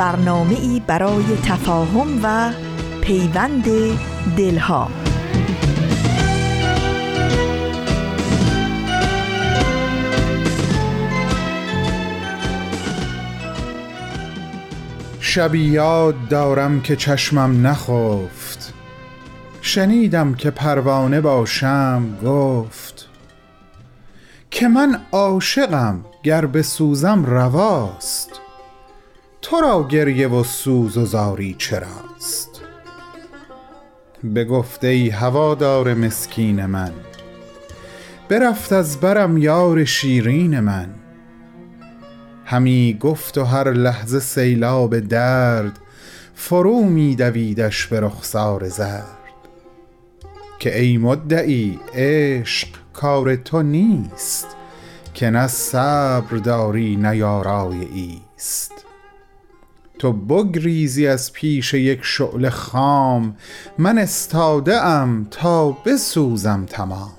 برنامه 0.00 0.54
ای 0.54 0.82
برای 0.86 1.24
تفاهم 1.44 2.20
و 2.22 2.52
پیوند 3.00 3.64
دلها. 4.36 4.90
شبی 15.20 15.60
یاد 15.60 16.28
دارم 16.28 16.80
که 16.80 16.96
چشمم 16.96 17.66
نخفت. 17.66 18.74
شنیدم 19.60 20.34
که 20.34 20.50
پروانه 20.50 21.20
باشم 21.20 22.18
گفت 22.24 23.08
که 24.50 24.68
من 24.68 25.00
عاشقم 25.12 26.04
گر 26.22 26.46
بسوزم 26.46 27.24
رواست. 27.24 28.19
تو 29.50 29.60
را 29.60 29.86
گریه 29.88 30.28
و 30.28 30.44
سوز 30.44 30.96
و 30.96 31.06
زاری 31.06 31.54
چراست؟ 31.58 32.60
به 34.24 34.44
گفته 34.44 34.86
ای 34.86 35.08
هوادار 35.08 35.94
مسکین 35.94 36.66
من 36.66 36.92
برفت 38.28 38.72
از 38.72 39.00
برم 39.00 39.38
یار 39.38 39.84
شیرین 39.84 40.60
من. 40.60 40.94
همی 42.44 42.98
گفت 43.00 43.38
و 43.38 43.44
هر 43.44 43.70
لحظه 43.70 44.20
سیلاب 44.20 44.98
درد 44.98 45.78
فرو 46.34 46.82
می 46.82 47.16
دویدش 47.16 47.86
به 47.86 48.00
رخسار 48.00 48.68
زرد. 48.68 49.18
که 50.58 50.80
ای 50.80 50.98
مدعی 50.98 51.80
عشق 51.94 52.68
کار 52.92 53.36
تو 53.36 53.62
نیست 53.62 54.46
که 55.14 55.30
نه 55.30 55.46
صبر 55.46 56.36
داری 56.36 56.96
نه 56.96 57.16
یارای 57.16 57.84
ایست. 57.84 58.89
تو 60.00 60.12
بگریزی 60.12 61.06
از 61.06 61.32
پیش 61.32 61.74
یک 61.74 62.00
شعل 62.02 62.48
خام. 62.48 63.36
من 63.78 63.98
استاده 63.98 64.76
ام 64.76 65.26
تا 65.30 65.70
بسوزم 65.70 66.66
تمام. 66.66 67.12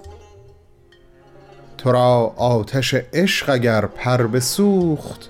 تو 1.78 1.92
را 1.92 2.34
آتش 2.38 2.94
عشق 2.94 3.50
اگر 3.50 3.86
پر 3.86 4.28
بسوخت 4.28 5.30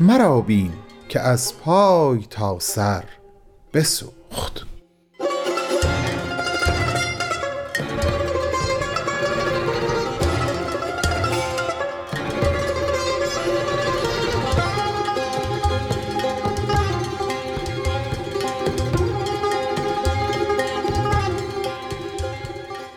مرا 0.00 0.40
بین 0.40 0.72
که 1.08 1.20
از 1.20 1.58
پای 1.58 2.26
تا 2.30 2.58
سر 2.58 3.04
بسوخت. 3.74 4.66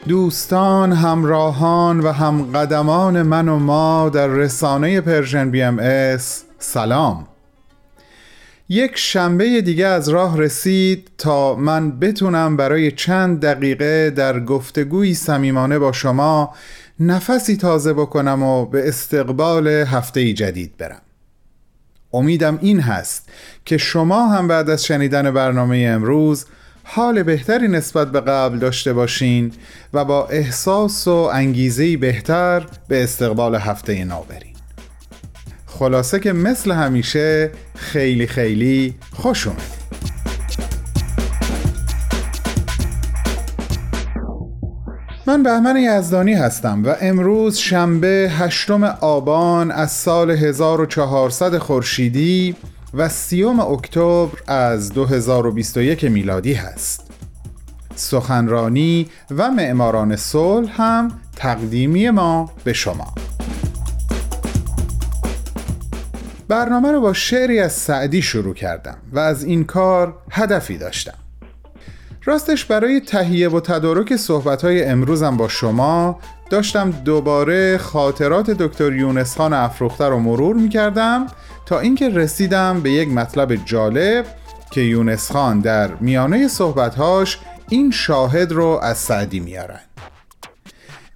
دوستان 0.08 0.92
همراهان 0.92 2.00
و 2.00 2.12
هم 2.12 2.52
قدمان 2.52 3.22
من 3.22 3.50
و 3.50 3.60
ما 3.60 4.10
در 4.10 4.28
رسانه 4.28 5.02
Persian 5.02 5.52
BMS 5.52 6.44
سلام. 6.60 7.28
یک 8.70 8.92
شنبه 8.96 9.62
دیگه 9.62 9.86
از 9.86 10.10
راه 10.10 10.38
رسید 10.38 11.12
تا 11.18 11.56
من 11.56 12.00
بتونم 12.00 12.58
برای 12.58 12.92
چند 12.92 13.42
دقیقه 13.42 14.10
در 14.10 14.40
گفتگوی 14.40 15.14
صمیمانه 15.14 15.80
با 15.80 15.92
شما 15.92 16.54
نفسی 17.00 17.58
تازه 17.58 17.94
بکنم 17.94 18.44
و 18.44 18.66
به 18.66 18.88
استقبال 18.88 19.68
هفته 19.68 20.34
جدید 20.34 20.78
برم. 20.78 21.02
امیدم 22.14 22.58
این 22.62 22.80
هست 22.80 23.30
که 23.66 23.78
شما 23.78 24.28
هم 24.28 24.48
بعد 24.48 24.70
از 24.70 24.86
شنیدن 24.86 25.32
برنامه 25.32 25.78
امروز 25.78 26.46
حال 26.84 27.24
بهتری 27.24 27.68
نسبت 27.68 28.12
به 28.12 28.22
قبل 28.22 28.58
داشته 28.58 28.94
باشین 28.94 29.52
و 29.94 30.06
با 30.06 30.28
احساس 30.28 31.08
و 31.08 31.30
انگیزهی 31.34 31.98
بهتر 31.98 32.66
به 32.88 33.04
استقبال 33.04 33.56
هفته 33.56 34.06
نو 34.06 34.22
برین 34.30 34.54
خلاصه 35.66 36.20
که 36.20 36.34
مثل 36.34 36.72
همیشه 36.72 37.52
خیلی 37.76 38.28
خیلی 38.28 38.96
خوش 39.14 39.48
اومدید 39.48 39.84
من 45.26 45.44
بهمن 45.44 45.78
یزدانی 45.78 46.34
هستم 46.34 46.84
و 46.86 46.96
امروز 47.02 47.58
شنبه 47.58 48.32
هشتم 48.32 48.84
آبان 48.84 49.72
از 49.72 49.92
سال 49.92 50.32
1400 50.32 51.58
خورشیدی 51.58 52.56
و 52.94 53.10
سیوم 53.10 53.60
اکتبر 53.60 54.40
از 54.48 54.94
2021 54.94 56.04
میلادی 56.04 56.54
هست. 56.54 57.12
سخنرانی 57.96 59.10
و 59.32 59.52
معماران 59.52 60.16
صلح 60.16 60.82
هم 60.82 61.12
تقدیمی 61.36 62.10
ما 62.10 62.52
به 62.64 62.74
شما. 62.74 63.14
برنامه 66.48 66.92
رو 66.92 67.02
با 67.02 67.14
شعری 67.14 67.60
از 67.60 67.72
سعدی 67.72 68.22
شروع 68.22 68.54
کردم 68.54 68.98
و 69.12 69.20
از 69.20 69.44
این 69.44 69.64
کار 69.64 70.18
هدفی 70.32 70.78
داشتم. 70.78 71.18
راستش 72.26 72.66
برای 72.66 73.00
تهیه 73.00 73.50
و 73.50 73.60
تدارک 73.60 74.16
صحبتهای 74.16 74.84
امروزم 74.84 75.38
با 75.38 75.48
شما 75.48 76.20
داشتم 76.50 76.92
دوباره 76.92 77.78
خاطرات 77.78 78.50
دکتر 78.50 78.94
یونس 78.94 79.38
خان 79.38 79.54
افروخته 79.54 80.06
رو 80.06 80.20
مرور 80.20 80.56
می 80.56 80.70
کردم 80.70 81.28
تا 81.66 81.80
اینکه 81.80 82.10
رسیدم 82.10 82.82
به 82.82 82.92
یک 82.92 83.10
مطلب 83.10 83.56
جالب 83.56 84.26
که 84.72 84.82
یونس 84.82 85.32
خان 85.32 85.60
در 85.60 85.94
میانه 85.96 86.48
صحبتهاش 86.48 87.40
این 87.70 87.92
شاهد 87.92 88.52
رو 88.52 88.80
از 88.84 88.98
سعدی 88.98 89.40
میارن. 89.40 89.80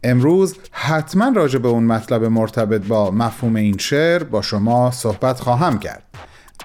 امروز 0.04 0.56
حتما 0.72 1.32
راجع 1.36 1.60
به 1.60 1.68
اون 1.68 1.84
مطلب 1.84 2.24
مرتبط 2.24 2.82
با 2.82 3.12
مفهوم 3.12 3.56
این 3.56 3.78
شعر 3.78 4.24
با 4.24 4.42
شما 4.42 4.92
صحبت 4.92 5.40
خواهم 5.40 5.80
کرد. 5.80 6.04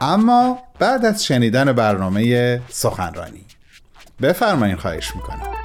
اما 0.00 0.58
بعد 0.78 1.04
از 1.04 1.24
شنیدن 1.24 1.72
برنامه 1.72 2.60
سخنرانی. 2.68 3.44
بفرمایین 4.22 4.76
خواهش 4.76 5.16
می‌کنم. 5.16 5.61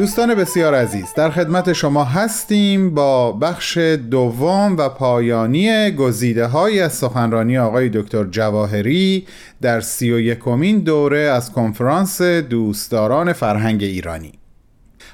دوستان 0.00 0.34
بسیار 0.34 0.74
عزیز 0.74 1.14
در 1.16 1.30
خدمت 1.30 1.72
شما 1.72 2.04
هستیم 2.04 2.94
با 2.94 3.32
بخش 3.32 3.78
دوم 3.78 4.76
و 4.76 4.88
پایانی 4.88 5.90
گزیده 5.90 6.46
های 6.46 6.80
از 6.80 6.92
سخنرانی 6.92 7.58
آقای 7.58 7.88
دکتر 7.88 8.24
جواهری 8.24 9.26
در 9.60 9.80
سی 9.80 10.12
و 10.12 10.20
یکمین 10.20 10.78
دوره 10.78 11.18
از 11.18 11.52
کنفرانس 11.52 12.22
دوستداران 12.22 13.32
فرهنگ 13.32 13.82
ایرانی. 13.82 14.32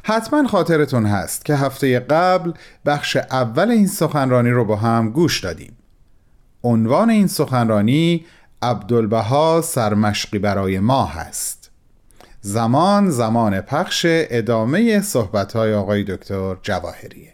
حتما 0.02 0.48
خاطرتون 0.48 1.06
هست 1.06 1.44
که 1.44 1.54
هفته 1.54 2.00
قبل 2.00 2.52
بخش 2.86 3.16
اول 3.16 3.70
این 3.70 3.86
سخنرانی 3.86 4.50
رو 4.50 4.64
با 4.64 4.76
هم 4.76 5.10
گوش 5.10 5.40
دادیم. 5.40 5.76
عنوان 6.64 7.10
این 7.10 7.26
سخنرانی 7.26 8.24
عبدالبها 8.62 9.60
سرمشقی 9.64 10.38
برای 10.38 10.78
ما 10.78 11.04
هست. 11.04 11.55
زمان 12.40 13.10
زمان 13.10 13.60
پخش 13.60 14.06
ادامه 14.08 15.00
صحبت 15.00 15.52
های 15.52 15.74
آقای 15.74 16.04
دکتر 16.04 16.56
جواهریه. 16.62 17.32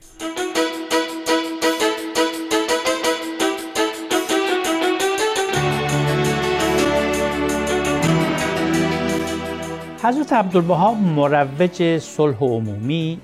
حضرت 10.04 10.32
عبدالبها 10.32 10.94
مروج 10.94 11.98
صلح 11.98 12.36
عمومی 12.40 13.20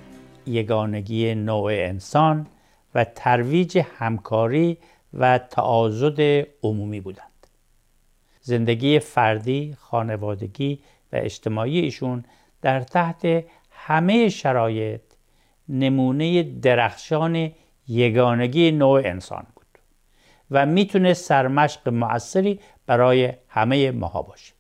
یگانگی 0.47 1.35
نوع 1.35 1.73
انسان 1.73 2.47
و 2.95 3.05
ترویج 3.05 3.83
همکاری 3.99 4.79
و 5.15 5.39
تعاضد 5.39 6.21
عمومی 6.63 7.01
بودند. 7.01 7.47
زندگی 8.41 8.99
فردی، 8.99 9.77
خانوادگی 9.81 10.81
و 11.12 11.16
اجتماعی 11.16 11.81
ایشون 11.81 12.25
در 12.62 12.81
تحت 12.81 13.44
همه 13.70 14.28
شرایط 14.28 15.00
نمونه 15.69 16.43
درخشان 16.43 17.52
یگانگی 17.88 18.70
نوع 18.70 19.00
انسان 19.05 19.46
بود 19.55 19.66
و 20.50 20.66
می‌تونه 20.66 21.14
سرمشق 21.14 21.88
مؤثری 21.88 22.60
برای 22.87 23.32
همه 23.49 23.90
ماها 23.90 24.22
باشه. 24.22 24.52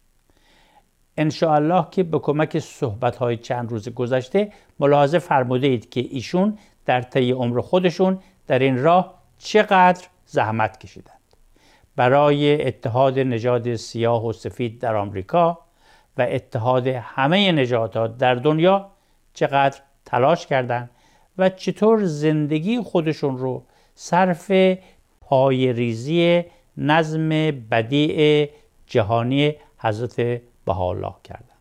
الله 1.42 1.86
که 1.90 2.02
به 2.02 2.18
کمک 2.18 2.58
صحبت 2.58 3.16
های 3.16 3.36
چند 3.36 3.70
روز 3.70 3.88
گذشته 3.88 4.52
ملاحظه 4.80 5.18
فرموده 5.18 5.66
اید 5.66 5.90
که 5.90 6.00
ایشون 6.10 6.58
در 6.84 7.02
طی 7.02 7.32
عمر 7.32 7.60
خودشون 7.60 8.18
در 8.46 8.58
این 8.58 8.82
راه 8.82 9.22
چقدر 9.38 10.06
زحمت 10.26 10.80
کشیدند. 10.80 11.18
برای 11.96 12.66
اتحاد 12.66 13.18
نژاد 13.18 13.74
سیاه 13.74 14.26
و 14.26 14.32
سفید 14.32 14.78
در 14.80 14.96
آمریکا 14.96 15.58
و 16.18 16.26
اتحاد 16.30 16.86
همه 16.86 17.52
نژادها 17.52 18.06
در 18.06 18.34
دنیا 18.34 18.90
چقدر 19.34 19.80
تلاش 20.04 20.46
کردند 20.46 20.90
و 21.38 21.48
چطور 21.48 22.04
زندگی 22.04 22.80
خودشون 22.80 23.38
رو 23.38 23.62
صرف 23.94 24.52
پایریزی 25.20 26.44
نظم 26.76 27.28
بدیع 27.70 28.48
جهانی 28.86 29.54
حضرت 29.78 30.42
بهاءالله 30.64 31.14
کردند 31.24 31.58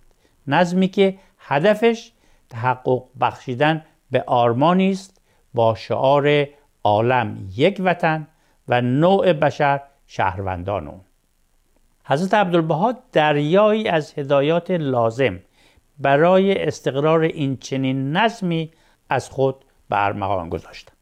نظمی 0.47 0.87
که 0.87 1.17
هدفش 1.39 2.11
تحقق 2.49 3.03
بخشیدن 3.21 3.85
به 4.11 4.23
آرمانی 4.27 4.91
است 4.91 5.21
با 5.53 5.75
شعار 5.75 6.47
عالم 6.83 7.49
یک 7.55 7.81
وطن 7.85 8.27
و 8.67 8.81
نوع 8.81 9.33
بشر 9.33 9.81
شهروندان 10.07 10.87
اون. 10.87 11.01
حضرت 12.09 12.33
عبدالبها 12.33 12.95
دریایی 13.11 13.87
از 13.87 14.13
هدایات 14.17 14.71
لازم 14.71 15.39
برای 15.99 16.67
استقرار 16.67 17.21
این 17.21 17.57
چنین 17.57 18.11
نظمی 18.17 18.71
از 19.09 19.29
خود 19.29 19.55
به 19.89 20.05
ارمغان 20.05 20.49
گذاشتند. 20.49 20.97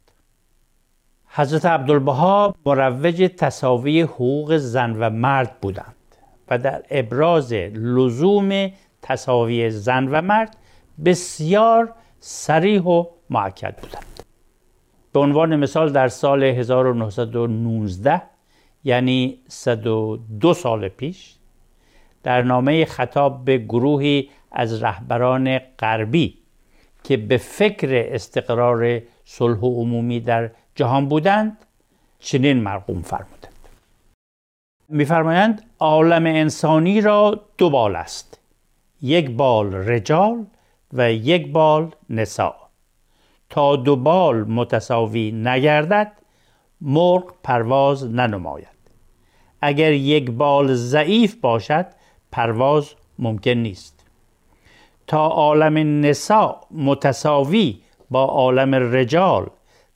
حضرت 1.28 1.66
عبدالبها 1.66 2.56
مروج 2.66 3.31
تصاوی 3.38 4.02
حقوق 4.02 4.57
زن 4.57 4.96
و 5.00 5.10
مرد 5.10 5.60
بودند 5.62 5.96
و 6.50 6.57
در 6.57 6.84
ابراز 6.90 7.54
لزوم 7.74 8.72
تصاوی 9.02 9.69
زن 9.69 10.07
و 10.07 10.22
مرد 10.22 10.57
بسیار 11.06 11.94
سریح 12.19 12.81
و 12.81 13.06
معکد 13.30 13.75
بودند. 13.75 14.06
به 15.13 15.19
عنوان 15.19 15.56
مثال 15.56 15.92
در 15.92 16.07
سال 16.07 16.44
1919 16.44 18.22
یعنی 18.85 19.39
102 19.47 20.53
سال 20.53 20.87
پیش 20.87 21.35
در 22.23 22.41
نامه 22.41 22.85
خطاب 22.85 23.45
به 23.45 23.57
گروهی 23.57 24.29
از 24.51 24.83
رهبران 24.83 25.59
غربی 25.59 26.37
که 27.03 27.17
به 27.17 27.37
فکر 27.37 28.05
استقرار 28.13 29.01
صلح 29.25 29.59
و 29.59 29.81
عمومی 29.81 30.19
در 30.19 30.51
جهان 30.75 31.09
بودند 31.09 31.57
چنین 32.19 32.57
مرقوم 32.57 33.01
فرمودند. 33.01 33.57
میفرمایند 34.89 35.63
عالم 35.79 36.25
انسانی 36.25 37.01
را 37.01 37.41
دو 37.57 37.69
بال 37.69 37.95
است. 37.95 38.39
یک 39.01 39.31
بال 39.31 39.73
رجال 39.73 40.45
و 40.93 41.13
یک 41.13 41.51
بال 41.51 41.91
نسا 42.09 42.55
تا 43.49 43.75
دو 43.75 43.95
بال 43.95 44.35
متساوی 44.35 45.31
نگردد 45.31 46.11
مرغ 46.81 47.33
پرواز 47.43 48.03
ننماید. 48.03 48.75
اگر 49.62 49.92
یک 49.92 50.31
بال 50.31 50.74
ضعیف 50.74 51.36
باشد 51.36 51.86
پرواز 52.31 52.94
ممکن 53.19 53.52
نیست. 53.52 54.06
تا 55.07 55.28
عالم 55.28 56.06
نسا 56.06 56.62
متساوی 56.72 57.81
با 58.10 58.25
عالم 58.25 58.75
رجال 58.96 59.50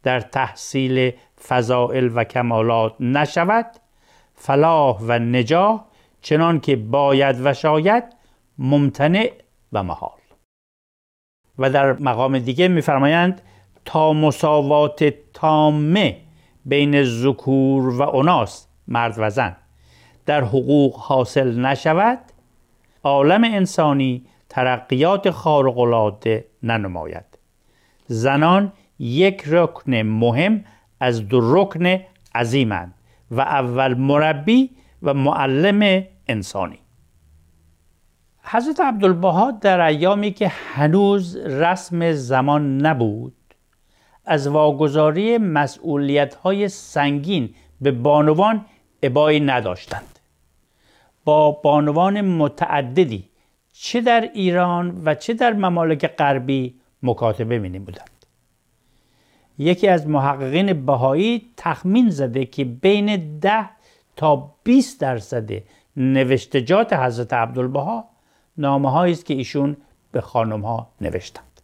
در 0.04 0.20
تحصیل 0.20 1.12
فضائل 1.48 2.10
و 2.16 2.24
کمالات 2.24 2.96
نشود 3.00 3.66
فلاح 4.36 4.98
و 5.02 5.20
نجاح 5.20 5.86
چنان 6.22 6.60
که 6.60 6.76
باید 6.76 7.36
و 7.46 7.54
شاید 7.54 8.04
ممتنع 8.58 9.32
و 9.74 9.84
محال. 9.84 10.20
و 11.60 11.70
در 11.70 11.94
مقام 11.94 12.40
دیگه 12.40 12.68
میفرمایند 12.68 13.42
تا 13.86 14.14
مساوات 14.14 15.14
تامه 15.34 16.18
بین 16.66 17.04
ذکور 17.04 17.90
و 17.90 18.02
اناس 18.16 18.69
مرد 18.89 19.15
و 19.18 19.30
زن 19.30 19.56
در 20.25 20.44
حقوق 20.44 20.95
حاصل 20.95 21.59
نشود 21.59 22.19
عالم 23.03 23.44
انسانی 23.44 24.25
ترقیات 24.50 25.30
خارق‌العاده 25.30 26.45
ننماید. 26.63 27.25
زنان 28.07 28.74
یک 29.00 29.44
رکن 29.47 29.95
مهم 29.95 30.65
از 31.00 31.27
دو 31.27 31.56
رکن 31.56 32.00
عظیمند 32.36 32.94
و 33.31 33.41
اول 33.41 33.94
مربی 33.94 34.69
و 35.03 35.13
معلم 35.13 36.03
انسانی. 36.27 36.80
حضرت 38.44 38.80
عبدالبها 38.80 39.51
در 39.51 39.81
ایامی 39.81 40.31
که 40.31 40.47
هنوز 40.47 41.36
رسم 41.38 42.12
زمان 42.12 42.77
نبود 42.77 43.33
از 44.25 44.47
واگذاری 44.47 45.38
مسئولیت 45.38 46.36
های 46.36 46.69
سنگین 46.69 47.50
به 47.81 47.91
بانوان 47.91 48.65
ابایی 49.04 49.40
نداشتند. 49.40 50.19
با 51.25 51.51
بانوان 51.51 52.22
متعددی 52.22 53.30
چه 53.74 54.01
در 54.01 54.30
ایران 54.34 55.01
و 55.06 55.16
چه 55.16 55.34
در 55.34 55.54
ممالک 55.54 56.07
غربی 56.07 56.75
مکاتبه 57.04 57.60
می 57.60 57.69
نمودند 57.69 58.25
یکی 59.57 59.88
از 59.88 60.07
محققین 60.07 60.86
بهایی 60.86 61.51
تخمین 61.57 62.10
زده 62.10 62.46
که 62.46 62.66
بین 62.66 63.40
ده 63.40 63.69
تا 64.16 64.56
20 64.63 65.00
درصد 65.00 65.50
نوشتجات 65.98 66.94
حضرت 66.94 67.34
عبدالبها 67.34 68.06
نامه 68.57 68.98
است 68.98 69.25
که 69.25 69.34
ایشون 69.34 69.78
به 70.12 70.22
خانم 70.22 70.62
ها 70.62 70.88
نوشتند. 71.01 71.62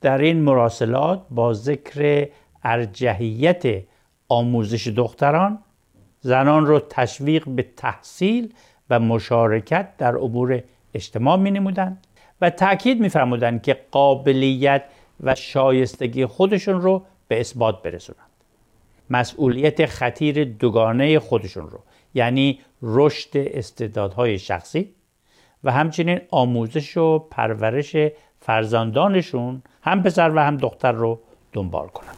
در 0.00 0.18
این 0.18 0.40
مراسلات 0.40 1.22
با 1.30 1.52
ذکر 1.52 2.28
ارجحیت 2.64 3.82
آموزش 4.28 4.88
دختران 4.88 5.58
زنان 6.26 6.66
را 6.66 6.80
تشویق 6.80 7.48
به 7.48 7.66
تحصیل 7.76 8.54
و 8.90 9.00
مشارکت 9.00 9.96
در 9.96 10.16
امور 10.16 10.62
اجتماع 10.94 11.36
می 11.36 11.50
نمودند 11.50 12.06
و 12.40 12.50
تاکید 12.50 13.00
می 13.00 13.08
فرمودند 13.08 13.62
که 13.62 13.80
قابلیت 13.90 14.84
و 15.20 15.34
شایستگی 15.34 16.26
خودشون 16.26 16.80
رو 16.80 17.02
به 17.28 17.40
اثبات 17.40 17.82
برسونند. 17.82 18.30
مسئولیت 19.10 19.86
خطیر 19.86 20.44
دوگانه 20.44 21.18
خودشون 21.18 21.70
رو 21.70 21.80
یعنی 22.14 22.60
رشد 22.82 23.30
استعدادهای 23.34 24.38
شخصی 24.38 24.94
و 25.64 25.72
همچنین 25.72 26.20
آموزش 26.30 26.96
و 26.96 27.18
پرورش 27.18 27.96
فرزندانشون 28.40 29.62
هم 29.82 30.02
پسر 30.02 30.30
و 30.34 30.38
هم 30.38 30.56
دختر 30.56 30.92
رو 30.92 31.20
دنبال 31.52 31.88
کنند. 31.88 32.16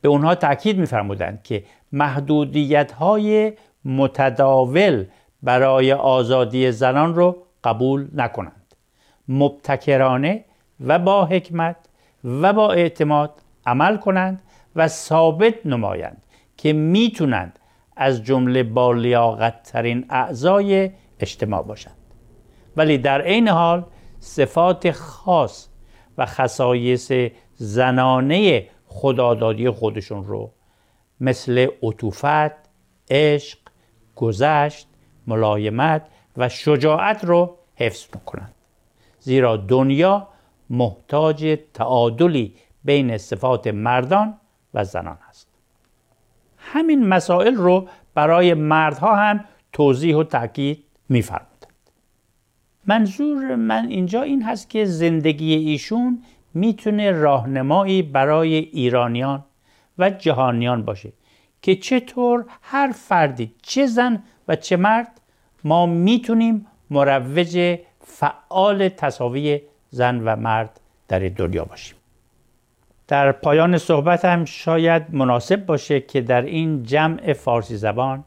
به 0.00 0.08
اونها 0.08 0.34
تاکید 0.34 0.78
میفرمودند 0.78 1.42
که 1.42 1.64
محدودیت 1.92 2.92
های 2.92 3.52
متداول 3.84 5.04
برای 5.42 5.92
آزادی 5.92 6.72
زنان 6.72 7.14
رو 7.14 7.36
قبول 7.64 8.08
نکنند. 8.14 8.74
مبتکرانه 9.28 10.44
و 10.80 10.98
با 10.98 11.24
حکمت 11.24 11.76
و 12.24 12.52
با 12.52 12.72
اعتماد 12.72 13.30
عمل 13.66 13.96
کنند 13.96 14.42
و 14.76 14.88
ثابت 14.88 15.66
نمایند 15.66 16.22
که 16.56 16.72
می‌تونند 16.72 17.58
از 17.96 18.24
جمله 18.24 18.62
با 18.62 18.92
لیاقت 18.92 19.62
ترین 19.62 20.06
اعضای 20.10 20.90
اجتماع 21.20 21.62
باشند. 21.62 21.96
ولی 22.76 22.98
در 22.98 23.20
عین 23.22 23.48
حال 23.48 23.84
صفات 24.20 24.90
خاص 24.90 25.68
و 26.18 26.26
خصایص 26.26 27.12
زنانه 27.54 28.66
خدادادی 28.86 29.70
خودشون 29.70 30.24
رو 30.24 30.52
مثل 31.22 31.66
عطوفت، 31.82 32.52
عشق، 33.10 33.58
گذشت، 34.16 34.88
ملایمت 35.26 36.06
و 36.36 36.48
شجاعت 36.48 37.24
رو 37.24 37.56
حفظ 37.76 38.06
می‌کنند 38.14 38.54
زیرا 39.20 39.56
دنیا 39.56 40.28
محتاج 40.70 41.58
تعادلی 41.74 42.54
بین 42.84 43.18
صفات 43.18 43.66
مردان 43.66 44.34
و 44.74 44.84
زنان 44.84 45.18
است. 45.28 45.48
همین 46.58 47.08
مسائل 47.08 47.54
رو 47.54 47.88
برای 48.14 48.54
مردها 48.54 49.16
هم 49.16 49.44
توضیح 49.72 50.16
و 50.16 50.22
تاکید 50.24 50.84
میفرمایند 51.08 51.66
منظور 52.86 53.54
من 53.54 53.86
اینجا 53.88 54.22
این 54.22 54.42
هست 54.42 54.70
که 54.70 54.84
زندگی 54.84 55.54
ایشون 55.54 56.22
می‌تونه 56.54 57.10
راهنمایی 57.10 58.02
برای 58.02 58.54
ایرانیان 58.54 59.44
و 59.98 60.10
جهانیان 60.10 60.84
باشه 60.84 61.12
که 61.62 61.76
چطور 61.76 62.44
هر 62.62 62.92
فردی 62.92 63.54
چه 63.62 63.86
زن 63.86 64.22
و 64.48 64.56
چه 64.56 64.76
مرد 64.76 65.20
ما 65.64 65.86
می‌تونیم 65.86 66.66
مروج 66.90 67.78
فعال 68.00 68.88
تصاوی 68.88 69.60
زن 69.90 70.20
و 70.24 70.36
مرد 70.36 70.80
در 71.08 71.18
دنیا 71.18 71.64
باشیم. 71.64 71.96
در 73.08 73.32
پایان 73.32 73.78
صحبتم 73.78 74.44
شاید 74.44 75.14
مناسب 75.14 75.66
باشه 75.66 76.00
که 76.00 76.20
در 76.20 76.42
این 76.42 76.82
جمع 76.82 77.32
فارسی 77.32 77.76
زبان 77.76 78.24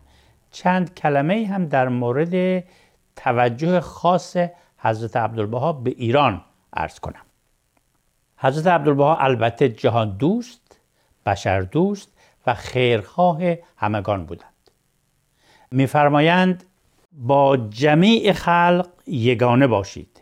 چند 0.52 0.94
کلمه 0.94 1.48
هم 1.48 1.66
در 1.66 1.88
مورد 1.88 2.64
توجه 3.16 3.80
خاص 3.80 4.38
حضرت 4.78 5.18
عبدالبها 5.18 5.74
به 5.74 5.90
ایران 5.98 6.42
عرض 6.74 7.00
کنم. 7.00 7.22
حضرت 8.38 8.68
عبدالبها 8.68 9.18
البته 9.18 9.70
جهان 9.70 10.18
دوست 10.18 10.65
بشر 11.26 11.62
دوست 11.62 12.10
و 12.48 12.54
خیرخواه 12.54 13.42
همگان 13.78 14.26
بودند. 14.26 14.72
میفرمایند 15.72 16.64
با 17.12 17.58
جمیع 17.58 18.32
خلق 18.34 18.90
یگانه 19.08 19.68
باشید. 19.68 20.22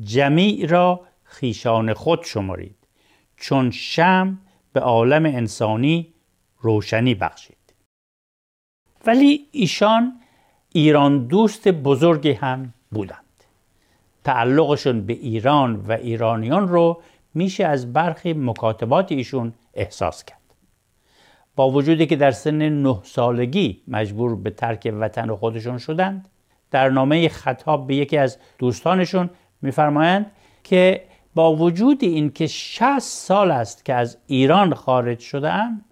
جمیع 0.00 0.66
را 0.66 1.00
خیشان 1.24 1.94
خود 1.94 2.24
شمارید 2.24 2.76
چون 3.36 3.70
شم 3.70 4.38
به 4.72 4.80
عالم 4.80 5.26
انسانی 5.26 6.14
روشنی 6.60 7.14
بخشید. 7.14 7.56
ولی 9.06 9.48
ایشان 9.52 10.20
ایران 10.72 11.26
دوست 11.26 11.68
بزرگی 11.68 12.32
هم 12.32 12.74
بودند. 12.90 13.24
تعلقشون 14.24 15.06
به 15.06 15.12
ایران 15.12 15.76
و 15.76 15.92
ایرانیان 15.92 16.68
رو 16.68 17.02
میشه 17.34 17.64
از 17.64 17.92
برخی 17.92 18.32
مکاتبات 18.32 19.12
ایشون 19.12 19.52
احساس 19.74 20.24
کرد. 20.24 20.38
با 21.56 21.70
وجودی 21.70 22.06
که 22.06 22.16
در 22.16 22.30
سن 22.30 22.68
نه 22.68 23.00
سالگی 23.02 23.82
مجبور 23.88 24.36
به 24.36 24.50
ترک 24.50 24.94
وطن 25.00 25.34
خودشون 25.34 25.78
شدند 25.78 26.28
در 26.70 26.88
نامه 26.88 27.28
خطاب 27.28 27.86
به 27.86 27.94
یکی 27.94 28.16
از 28.16 28.38
دوستانشون 28.58 29.30
میفرمایند 29.62 30.30
که 30.64 31.04
با 31.34 31.56
وجود 31.56 32.04
اینکه 32.04 32.46
60 32.46 32.98
سال 32.98 33.50
است 33.50 33.84
که 33.84 33.94
از 33.94 34.18
ایران 34.26 34.74
خارج 34.74 35.18
شده 35.18 35.52
ام 35.52 35.84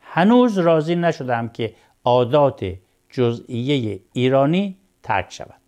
هنوز 0.00 0.58
راضی 0.58 0.94
نشدم 0.94 1.48
که 1.48 1.74
عادات 2.04 2.74
جزئیه 3.10 4.00
ایرانی 4.12 4.76
ترک 5.02 5.32
شود. 5.32 5.60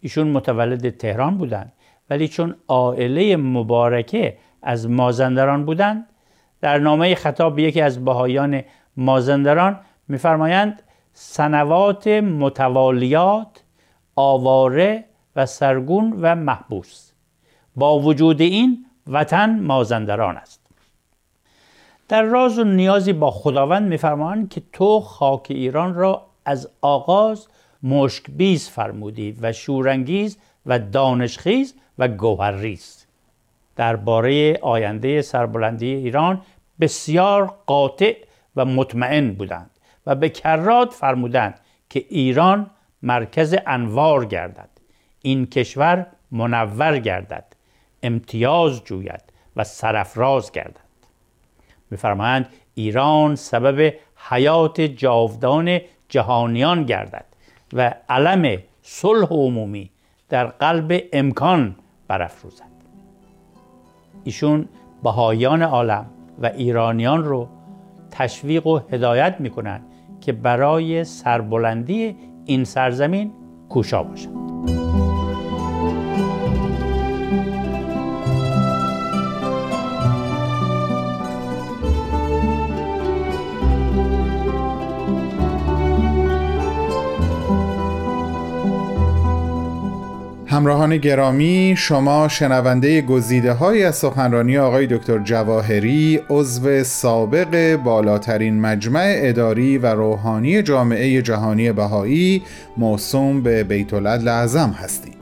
ایشون 0.00 0.28
متولد 0.28 0.96
تهران 0.96 1.38
بودند. 1.38 1.72
ولی 2.10 2.28
چون 2.28 2.54
عائله 2.68 3.36
مبارکه 3.36 4.38
از 4.62 4.90
مازندران 4.90 5.64
بودند 5.64 6.06
در 6.60 6.78
نامه 6.78 7.14
خطاب 7.14 7.58
یکی 7.58 7.80
از 7.80 8.04
بهایان 8.04 8.62
مازندران 8.96 9.80
میفرمایند 10.08 10.82
سنوات 11.12 12.06
متوالیات 12.06 13.62
آواره 14.16 15.04
و 15.36 15.46
سرگون 15.46 16.18
و 16.20 16.34
محبوس. 16.34 17.12
با 17.76 17.98
وجود 17.98 18.40
این 18.40 18.86
وطن 19.06 19.60
مازندران 19.60 20.36
است. 20.36 20.66
در 22.08 22.22
راز 22.22 22.58
و 22.58 22.64
نیازی 22.64 23.12
با 23.12 23.30
خداوند 23.30 23.88
میفرمایند 23.88 24.48
که 24.48 24.62
تو 24.72 25.00
خاک 25.00 25.46
ایران 25.48 25.94
را 25.94 26.26
از 26.44 26.70
آغاز 26.80 27.48
مشکبیز 27.82 28.68
فرمودی 28.68 29.36
و 29.40 29.52
شورانگیز 29.52 30.38
و 30.66 30.78
دانشخیز 30.78 31.74
و 31.98 32.08
گوهرریز. 32.08 33.06
درباره 33.76 34.58
آینده 34.62 35.22
سربلندی 35.22 35.94
ایران 35.94 36.42
بسیار 36.80 37.54
قاطع 37.66 38.16
و 38.56 38.64
مطمئن 38.64 39.32
بودند 39.32 39.70
و 40.06 40.14
به 40.14 40.28
کرات 40.28 40.92
فرمودند 40.92 41.60
که 41.90 42.04
ایران 42.08 42.70
مرکز 43.02 43.56
انوار 43.66 44.24
گردد. 44.24 44.68
این 45.22 45.46
کشور 45.46 46.06
منور 46.30 46.98
گردد 46.98 47.44
امتیاز 48.02 48.84
جوید 48.84 49.22
و 49.56 49.64
سرفراز 49.64 50.52
گردد. 50.52 50.86
میفرمایند 51.90 52.48
ایران 52.74 53.34
سبب 53.34 53.94
حیات 54.16 54.80
جاودان 54.80 55.80
جهانیان 56.08 56.84
گردد 56.84 57.24
و 57.72 57.94
علم 58.08 58.62
صلح 58.82 59.28
عمومی 59.30 59.90
در 60.28 60.46
قلب 60.46 61.02
امکان 61.12 61.76
برافروزد. 62.08 62.76
ایشون 64.24 64.68
بهایان 65.02 65.62
عالم 65.62 66.06
و 66.42 66.46
ایرانیان 66.46 67.24
رو 67.24 67.48
تشویق 68.10 68.66
و 68.66 68.80
هدایت 68.90 69.36
می‌کنند 69.38 69.86
که 70.20 70.32
برای 70.32 71.04
سربلندی 71.04 72.16
این 72.44 72.64
سرزمین 72.64 73.32
کوشا 73.68 74.02
باشند. 74.02 74.85
همراهان 90.56 90.96
گرامی 90.96 91.74
شما 91.78 92.28
شنونده 92.28 93.02
گزیده 93.02 93.52
های 93.52 93.84
از 93.84 93.96
سخنرانی 93.96 94.58
آقای 94.58 94.86
دکتر 94.86 95.18
جواهری 95.18 96.20
عضو 96.30 96.84
سابق 96.84 97.76
بالاترین 97.76 98.60
مجمع 98.60 99.14
اداری 99.16 99.78
و 99.78 99.86
روحانی 99.86 100.62
جامعه 100.62 101.22
جهانی 101.22 101.72
بهایی 101.72 102.42
موسوم 102.76 103.42
به 103.42 103.64
بیت 103.64 103.94
اعظم 103.94 104.70
هستید 104.70 105.16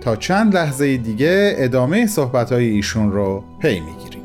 تا 0.00 0.16
چند 0.16 0.54
لحظه 0.54 0.96
دیگه 0.96 1.54
ادامه 1.56 2.06
صحبت 2.06 2.52
های 2.52 2.68
ایشون 2.68 3.12
رو 3.12 3.44
پی 3.58 3.80
می‌گیریم. 3.80 4.19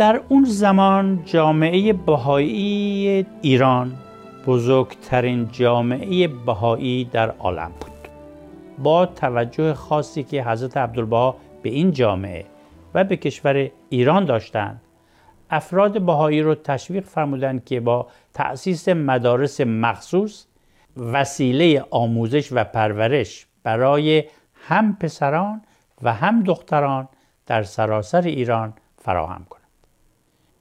در 0.00 0.20
اون 0.28 0.44
زمان 0.44 1.22
جامعه 1.24 1.92
بهایی 1.92 3.26
ایران 3.42 3.96
بزرگترین 4.46 5.48
جامعه 5.52 6.28
بهایی 6.28 7.04
در 7.04 7.30
عالم 7.30 7.72
بود. 7.80 8.08
با 8.78 9.06
توجه 9.06 9.74
خاصی 9.74 10.22
که 10.22 10.44
حضرت 10.44 10.76
عبدالبها 10.76 11.36
به 11.62 11.70
این 11.70 11.92
جامعه 11.92 12.44
و 12.94 13.04
به 13.04 13.16
کشور 13.16 13.70
ایران 13.88 14.24
داشتند 14.24 14.80
افراد 15.50 16.02
بهایی 16.02 16.42
رو 16.42 16.54
تشویق 16.54 17.04
فرمودند 17.04 17.64
که 17.64 17.80
با 17.80 18.06
تأسیس 18.34 18.88
مدارس 18.88 19.60
مخصوص 19.60 20.46
وسیله 20.96 21.84
آموزش 21.90 22.48
و 22.52 22.64
پرورش 22.64 23.46
برای 23.62 24.24
هم 24.54 24.96
پسران 24.96 25.62
و 26.02 26.12
هم 26.12 26.42
دختران 26.42 27.08
در 27.46 27.62
سراسر 27.62 28.22
ایران 28.22 28.72
فراهم 28.98 29.46
کنند. 29.50 29.59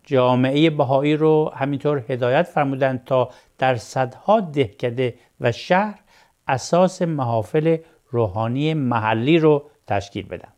جامعه 0.09 0.69
بهایی 0.69 1.15
رو 1.15 1.51
همینطور 1.55 2.03
هدایت 2.09 2.43
فرمودند 2.43 3.03
تا 3.03 3.29
در 3.57 3.75
صدها 3.75 4.39
دهکده 4.39 5.15
و 5.41 5.51
شهر 5.51 5.99
اساس 6.47 7.01
محافل 7.01 7.77
روحانی 8.09 8.73
محلی 8.73 9.39
رو 9.39 9.69
تشکیل 9.87 10.27
بدن. 10.27 10.49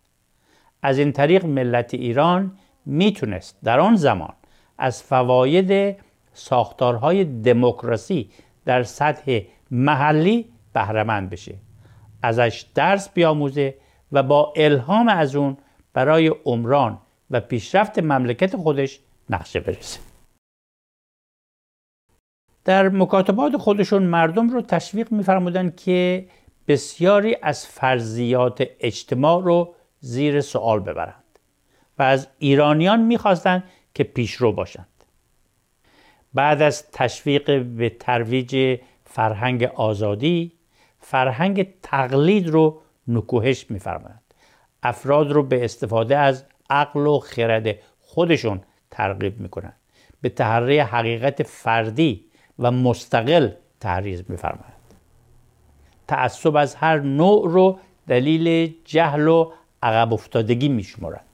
از 0.81 0.97
این 0.97 1.11
طریق 1.11 1.45
ملت 1.45 1.93
ایران 1.93 2.57
می‌تونست 2.85 3.57
در 3.63 3.79
آن 3.79 3.95
زمان 3.95 4.33
از 4.77 5.03
فواید 5.03 5.97
ساختارهای 6.33 7.23
دموکراسی 7.23 8.29
در 8.65 8.83
سطح 8.83 9.39
محلی 9.71 10.45
بهرهمند 10.73 11.29
بشه 11.29 11.55
ازش 12.23 12.65
درس 12.75 13.09
بیاموزه 13.09 13.75
و 14.11 14.23
با 14.23 14.53
الهام 14.55 15.07
از 15.07 15.35
اون 15.35 15.57
برای 15.93 16.27
عمران 16.45 16.97
و 17.31 17.39
پیشرفت 17.39 17.99
مملکت 17.99 18.55
خودش 18.55 18.99
نقشه 19.31 19.59
برسه. 19.59 19.99
در 22.65 22.89
مکاتبات 22.89 23.57
خودشون 23.57 24.03
مردم 24.03 24.49
رو 24.49 24.61
تشویق 24.61 25.11
میفرمودن 25.11 25.69
که 25.69 26.27
بسیاری 26.67 27.37
از 27.41 27.67
فرضیات 27.67 28.63
اجتماع 28.79 29.43
رو 29.43 29.75
زیر 29.99 30.41
سوال 30.41 30.79
ببرند 30.79 31.39
و 31.99 32.03
از 32.03 32.27
ایرانیان 32.39 33.01
می‌خواستند 33.01 33.63
که 33.93 34.03
پیشرو 34.03 34.51
باشند. 34.51 34.87
بعد 36.33 36.61
از 36.61 36.91
تشویق 36.91 37.63
به 37.63 37.89
ترویج 37.89 38.79
فرهنگ 39.05 39.63
آزادی 39.63 40.51
فرهنگ 40.99 41.81
تقلید 41.81 42.47
رو 42.47 42.81
نکوهش 43.07 43.71
میفرمایند. 43.71 44.33
افراد 44.83 45.31
رو 45.31 45.43
به 45.43 45.65
استفاده 45.65 46.17
از 46.17 46.45
عقل 46.69 47.07
و 47.07 47.19
خرد 47.19 47.75
خودشون 47.99 48.61
ترغیب 48.91 49.39
می‌کنند 49.39 49.75
به 50.21 50.29
تحری 50.29 50.79
حقیقت 50.79 51.43
فردی 51.43 52.25
و 52.59 52.71
مستقل 52.71 53.49
تحریز 53.79 54.23
میفرمایند 54.29 54.73
تعصب 56.07 56.55
از 56.55 56.75
هر 56.75 56.99
نوع 56.99 57.51
رو 57.51 57.79
دلیل 58.07 58.73
جهل 58.85 59.27
و 59.27 59.51
عقب 59.83 60.13
افتادگی 60.13 60.69
میشمرند 60.69 61.25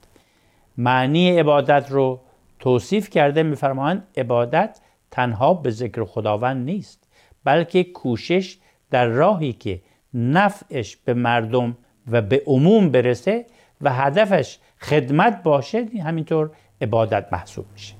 معنی 0.78 1.38
عبادت 1.38 1.86
رو 1.90 2.20
توصیف 2.58 3.10
کرده 3.10 3.42
میفرمایند 3.42 4.06
عبادت 4.16 4.80
تنها 5.10 5.54
به 5.54 5.70
ذکر 5.70 6.04
خداوند 6.04 6.64
نیست 6.64 7.08
بلکه 7.44 7.84
کوشش 7.84 8.58
در 8.90 9.06
راهی 9.06 9.52
که 9.52 9.80
نفعش 10.14 10.96
به 10.96 11.14
مردم 11.14 11.76
و 12.10 12.22
به 12.22 12.42
عموم 12.46 12.90
برسه 12.90 13.46
و 13.80 13.92
هدفش 13.92 14.58
خدمت 14.80 15.42
باشه 15.42 15.86
همینطور 16.04 16.50
عبادت 16.80 17.32
محسوب 17.32 17.66
میشه 17.72 17.94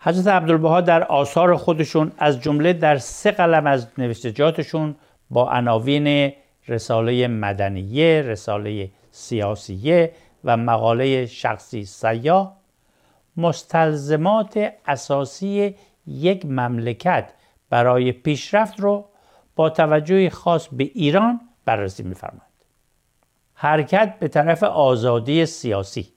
حضرت 0.00 0.26
عبدالبها 0.26 0.80
در 0.80 1.04
آثار 1.04 1.56
خودشون 1.56 2.12
از 2.18 2.40
جمله 2.40 2.72
در 2.72 2.98
سه 2.98 3.30
قلم 3.30 3.66
از 3.66 3.88
نوشتجاتشون 3.98 4.96
با 5.30 5.50
عناوین 5.50 6.32
رساله 6.68 7.28
مدنیه، 7.28 8.22
رساله 8.22 8.90
سیاسیه 9.10 10.12
و 10.44 10.56
مقاله 10.56 11.26
شخصی 11.26 11.84
سیاه 11.84 12.56
مستلزمات 13.36 14.72
اساسی 14.86 15.74
یک 16.06 16.46
مملکت 16.46 17.30
برای 17.70 18.12
پیشرفت 18.12 18.80
رو 18.80 19.04
با 19.56 19.70
توجه 19.70 20.30
خاص 20.30 20.68
به 20.68 20.84
ایران 20.84 21.40
بررسی 21.64 22.02
می‌فرمایند. 22.02 22.42
حرکت 23.54 24.18
به 24.18 24.28
طرف 24.28 24.62
آزادی 24.62 25.46
سیاسی، 25.46 26.12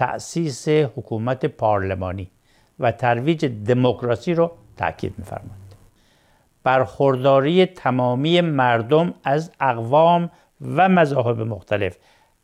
تأسیس 0.00 0.68
حکومت 0.68 1.46
پارلمانی 1.46 2.30
و 2.78 2.92
ترویج 2.92 3.46
دموکراسی 3.46 4.34
رو 4.34 4.50
تاکید 4.76 5.14
می‌فرمایند. 5.18 5.74
برخورداری 6.62 7.66
تمامی 7.66 8.40
مردم 8.40 9.14
از 9.24 9.52
اقوام 9.60 10.30
و 10.76 10.88
مذاهب 10.88 11.40
مختلف 11.40 11.96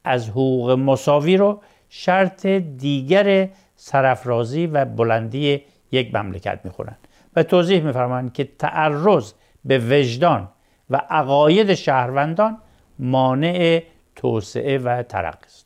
از 0.04 0.28
حقوق 0.28 0.70
مساوی 0.70 1.36
رو 1.36 1.62
شرط 1.88 2.46
دیگر 2.46 3.48
سرفرازی 3.76 4.66
و 4.66 4.84
بلندی 4.84 5.62
یک 5.92 6.14
مملکت 6.14 6.60
می‌خونند 6.64 7.08
و 7.36 7.42
توضیح 7.42 7.82
میفرمایند 7.82 8.32
که 8.32 8.44
تعرض 8.44 9.32
به 9.64 9.78
وجدان 9.78 10.48
و 10.90 10.96
عقاید 10.96 11.74
شهروندان 11.74 12.58
مانع 12.98 13.82
توسعه 14.16 14.78
و 14.78 15.02
ترقی 15.02 15.46
است 15.46 15.65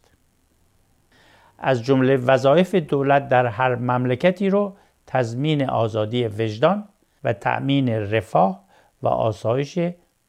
از 1.61 1.83
جمله 1.83 2.17
وظایف 2.17 2.75
دولت 2.75 3.29
در 3.29 3.47
هر 3.47 3.75
مملکتی 3.75 4.50
رو 4.50 4.76
تضمین 5.07 5.71
آزادی 5.71 6.26
وجدان 6.26 6.85
و 7.25 7.33
تأمین 7.33 7.88
رفاه 7.88 8.64
و 9.02 9.09
آسایش 9.09 9.79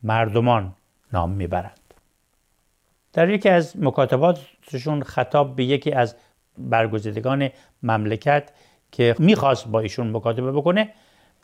مردمان 0.03 0.75
نام 1.13 1.31
می‌برند 1.31 1.93
در 3.13 3.29
یکی 3.29 3.49
از 3.49 3.73
مکاتباتشون 3.79 5.03
خطاب 5.03 5.55
به 5.55 5.63
یکی 5.63 5.91
از 5.91 6.15
برگزیدگان 6.57 7.49
مملکت 7.83 8.51
که 8.91 9.15
می‌خواست 9.19 9.67
با 9.67 9.79
ایشون 9.79 10.11
مکاتبه 10.11 10.51
بکنه 10.51 10.89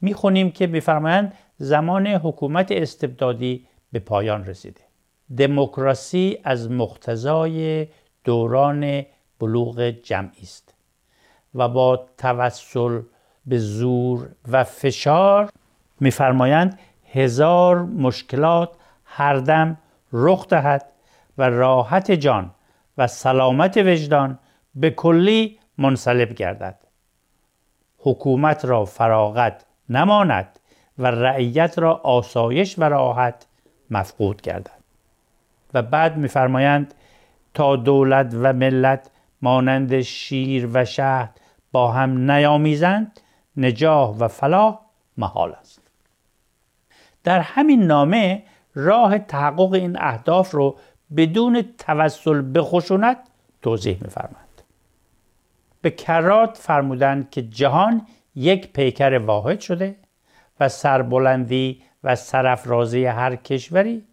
می‌خونیم 0.01 0.51
که 0.51 0.67
میفرمایند 0.67 1.33
زمان 1.57 2.07
حکومت 2.07 2.71
استبدادی 2.71 3.67
به 3.91 3.99
پایان 3.99 4.45
رسیده. 4.45 4.81
دموکراسی 5.37 6.37
از 6.43 6.71
مقتضای 6.71 7.87
دوران 8.23 9.05
بلوغ 9.39 9.81
جمعی 9.81 10.41
است. 10.41 10.73
و 11.55 11.67
با 11.67 12.05
توسل 12.17 13.01
به 13.45 13.57
زور 13.57 14.29
و 14.47 14.63
فشار 14.63 15.49
میفرمایند 15.99 16.79
هزار 17.11 17.83
مشکلات 17.83 18.69
هر 19.05 19.35
دم 19.35 19.77
رخ 20.13 20.47
دهد 20.47 20.85
و 21.37 21.43
راحت 21.49 22.11
جان 22.11 22.51
و 22.97 23.07
سلامت 23.07 23.77
وجدان 23.77 24.39
به 24.75 24.89
کلی 24.89 25.59
منصلب 25.77 26.33
گردد. 26.33 26.75
حکومت 27.97 28.65
را 28.65 28.85
فراغت 28.85 29.65
نماند 29.89 30.59
و 30.99 31.07
رعیت 31.07 31.79
را 31.79 31.93
آسایش 31.93 32.79
و 32.79 32.83
راحت 32.83 33.45
مفقود 33.89 34.41
گردد. 34.41 34.71
و 35.73 35.81
بعد 35.81 36.17
میفرمایند 36.17 36.93
تا 37.53 37.75
دولت 37.75 38.33
و 38.33 38.53
ملت 38.53 39.09
مانند 39.41 40.01
شیر 40.01 40.69
و 40.73 40.85
شهد 40.85 41.39
با 41.71 41.91
هم 41.91 42.31
نیامیزند 42.31 43.19
نجاح 43.57 44.09
و 44.09 44.27
فلاح 44.27 44.79
محال 45.17 45.51
است. 45.51 45.81
در 47.23 47.39
همین 47.39 47.83
نامه 47.83 48.43
راه 48.75 49.17
تحقق 49.17 49.73
این 49.73 49.97
اهداف 49.99 50.51
رو 50.51 50.77
بدون 51.17 51.61
توسل 51.77 52.41
به 52.41 52.61
خشونت 52.61 53.17
توضیح 53.61 53.97
میفرمند 54.01 54.61
به 55.81 55.91
کرات 55.91 56.57
فرمودند 56.57 57.29
که 57.29 57.41
جهان 57.41 58.07
یک 58.35 58.73
پیکر 58.73 59.17
واحد 59.17 59.59
شده 59.59 59.95
و 60.59 60.69
سربلندی 60.69 61.81
و 62.03 62.15
سرفرازی 62.15 63.05
هر 63.05 63.35
کشوری 63.35 64.03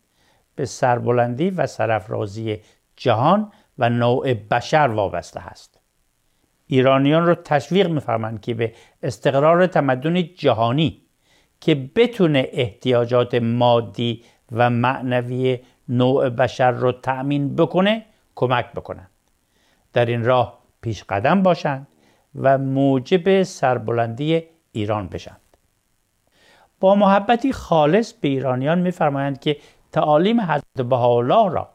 به 0.54 0.64
سربلندی 0.64 1.50
و 1.50 1.66
سرفرازی 1.66 2.60
جهان 2.96 3.52
و 3.78 3.90
نوع 3.90 4.34
بشر 4.34 4.88
وابسته 4.88 5.40
است 5.40 5.80
ایرانیان 6.66 7.26
رو 7.26 7.34
تشویق 7.34 7.88
میفرمند 7.88 8.40
که 8.40 8.54
به 8.54 8.72
استقرار 9.02 9.66
تمدن 9.66 10.22
جهانی 10.22 11.02
که 11.60 11.74
بتونه 11.74 12.48
احتیاجات 12.52 13.34
مادی 13.34 14.22
و 14.52 14.70
معنوی 14.70 15.58
نوع 15.88 16.28
بشر 16.28 16.70
رو 16.70 16.92
تأمین 16.92 17.56
بکنه 17.56 18.04
کمک 18.34 18.72
بکنن 18.72 19.06
در 19.92 20.06
این 20.06 20.24
راه 20.24 20.58
پیش 20.80 21.04
قدم 21.04 21.42
باشند 21.42 21.86
و 22.34 22.58
موجب 22.58 23.42
سربلندی 23.42 24.42
ایران 24.72 25.08
بشند. 25.08 25.40
با 26.80 26.94
محبتی 26.94 27.52
خالص 27.52 28.12
به 28.12 28.28
ایرانیان 28.28 28.78
میفرمایند 28.78 29.40
که 29.40 29.56
تعالیم 29.92 30.40
حضرت 30.40 30.86
بهاءالله 30.88 31.52
را 31.52 31.73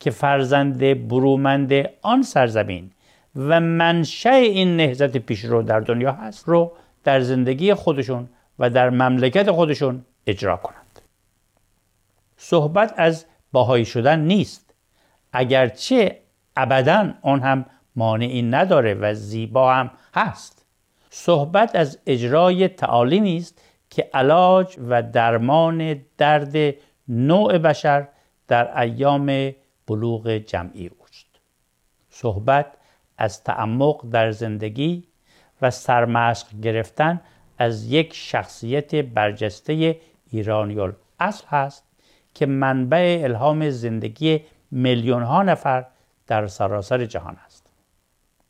که 0.00 0.10
فرزند 0.10 1.08
برومند 1.08 1.72
آن 2.02 2.22
سرزمین 2.22 2.90
و 3.36 3.60
منشأ 3.60 4.30
این 4.30 4.76
نهضت 4.76 5.16
پیشرو 5.16 5.62
در 5.62 5.80
دنیا 5.80 6.12
هست 6.12 6.48
رو 6.48 6.72
در 7.04 7.20
زندگی 7.20 7.74
خودشون 7.74 8.28
و 8.58 8.70
در 8.70 8.90
مملکت 8.90 9.50
خودشون 9.50 10.04
اجرا 10.26 10.56
کنند. 10.56 11.00
صحبت 12.36 12.94
از 12.96 13.26
باهایی 13.52 13.84
شدن 13.84 14.20
نیست. 14.20 14.74
اگرچه 15.32 16.20
ابدا 16.56 17.14
آن 17.22 17.40
هم 17.40 17.66
مانعی 17.96 18.42
نداره 18.42 18.94
و 18.94 19.14
زیبا 19.14 19.74
هم 19.74 19.90
هست. 20.14 20.64
صحبت 21.10 21.76
از 21.76 21.98
اجرای 22.06 22.68
تعالیمی 22.68 23.36
است 23.36 23.62
که 23.90 24.10
علاج 24.14 24.76
و 24.88 25.02
درمان 25.02 26.00
درد 26.18 26.74
نوع 27.08 27.58
بشر 27.58 28.08
در 28.48 28.80
ایام 28.80 29.52
بلوغ 29.86 30.30
جمعی 30.30 30.90
اوست. 30.98 31.26
صحبت 32.10 32.66
از 33.18 33.44
تعمق 33.44 34.10
در 34.10 34.30
زندگی 34.30 35.04
و 35.62 35.70
سرمشق 35.70 36.60
گرفتن 36.60 37.20
از 37.58 37.86
یک 37.86 38.14
شخصیت 38.14 38.94
برجسته 38.94 40.00
ایرانیول 40.30 40.92
اصل 41.20 41.46
هست 41.46 41.84
که 42.34 42.46
منبع 42.46 43.20
الهام 43.24 43.70
زندگی 43.70 44.40
میلیون 44.70 45.22
ها 45.22 45.42
نفر 45.42 45.86
در 46.26 46.46
سراسر 46.46 47.04
جهان 47.04 47.36
است. 47.46 47.66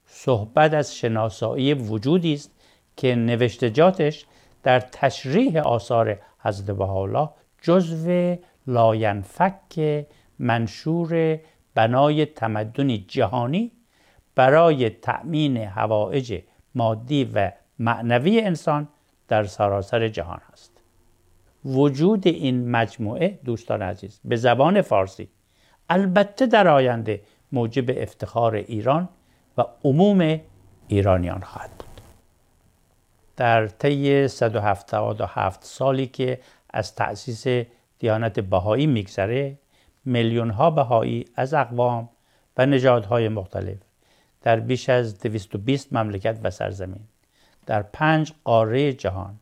صحبت 0.07 0.75
از 0.75 0.97
شناسایی 0.97 1.75
وجودی 1.75 2.35
است 2.35 2.51
که 2.97 3.15
نوشتجاتش 3.15 4.27
در 4.63 4.81
تشریح 4.81 5.59
آثار 5.59 6.19
حضرت 6.39 6.77
بهاءالله 6.77 7.29
جزو 7.63 8.37
لاینفک 8.67 9.79
منشور 10.39 11.39
بنای 11.75 12.27
تمدنی 12.27 13.05
جهانی 13.09 13.73
برای 14.35 14.91
تأمین 14.91 15.57
هوایج 15.57 16.43
مادی 16.75 17.25
و 17.35 17.53
معنوی 17.79 18.41
انسان 18.41 18.89
در 19.29 19.45
سراسر 19.45 20.09
جهان 20.09 20.41
است. 20.53 20.73
وجود 21.65 22.27
این 22.27 22.71
مجموعه 22.71 23.39
دوستان 23.45 23.83
عزیز 23.83 24.21
به 24.25 24.37
زبان 24.37 24.83
فارسی 24.83 25.29
البته 25.91 26.47
در 26.47 26.69
آینده 26.69 27.23
موجب 27.53 28.03
افتخار 28.03 28.55
ایران 28.55 29.09
و 29.59 29.65
عموم 29.85 30.41
ایرانیان 30.89 31.41
خواهد 31.41 31.71
بود. 31.79 32.01
در 33.37 33.69
طی 33.69 34.29
177 34.29 35.65
سالی 35.65 36.07
که 36.07 36.41
از 36.71 36.95
تأسیس 36.95 37.67
دیانت 37.99 38.41
بهایی 38.41 38.87
میگذره 38.87 39.59
میلیون 40.07 40.51
ها 40.51 40.71
بهایی 40.71 41.25
از 41.35 41.55
اقوام 41.55 42.09
و 42.57 42.67
نژادهای 42.67 43.29
مختلف 43.29 43.79
در 44.43 44.61
بیش 44.61 44.89
از 44.89 45.19
220 45.21 45.93
مملکت 45.93 46.39
و 46.43 46.51
سرزمین 46.51 47.01
در 47.67 47.83
پنج 47.83 48.33
قاره 48.45 48.93
جهان 48.93 49.41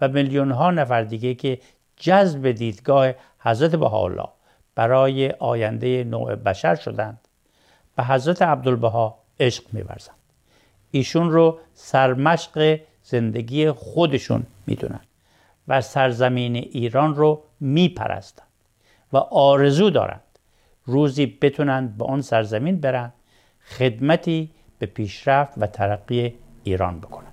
و 0.00 0.08
میلیون 0.08 0.50
ها 0.50 0.70
نفر 0.70 1.02
دیگه 1.02 1.34
که 1.34 1.60
جذب 1.96 2.50
دیدگاه 2.50 3.12
حضرت 3.38 3.74
بهاءالله 3.74 4.28
برای 4.74 5.30
آینده 5.30 6.04
نوع 6.04 6.34
بشر 6.34 6.74
شدند 6.74 7.20
به 7.96 8.04
حضرت 8.04 8.42
عبدالبها 8.42 9.18
عشق 9.40 9.64
میورزند. 9.72 10.16
ایشون 10.90 11.30
رو 11.30 11.58
سرمشق 11.74 12.80
زندگی 13.02 13.70
خودشون 13.70 14.46
می‌دونن 14.66 15.00
و 15.68 15.80
سرزمین 15.80 16.56
ایران 16.56 17.14
رو 17.14 17.42
میپرستند 17.60 18.47
و 19.12 19.16
آرزو 19.16 19.90
دارند 19.90 20.38
روزی 20.84 21.26
بتونند 21.26 21.98
به 21.98 22.04
آن 22.04 22.20
سرزمین 22.20 22.80
برند 22.80 23.12
خدمتی 23.78 24.50
به 24.78 24.86
پیشرفت 24.86 25.52
و 25.56 25.66
ترقی 25.66 26.34
ایران 26.64 27.00
بکنند. 27.00 27.32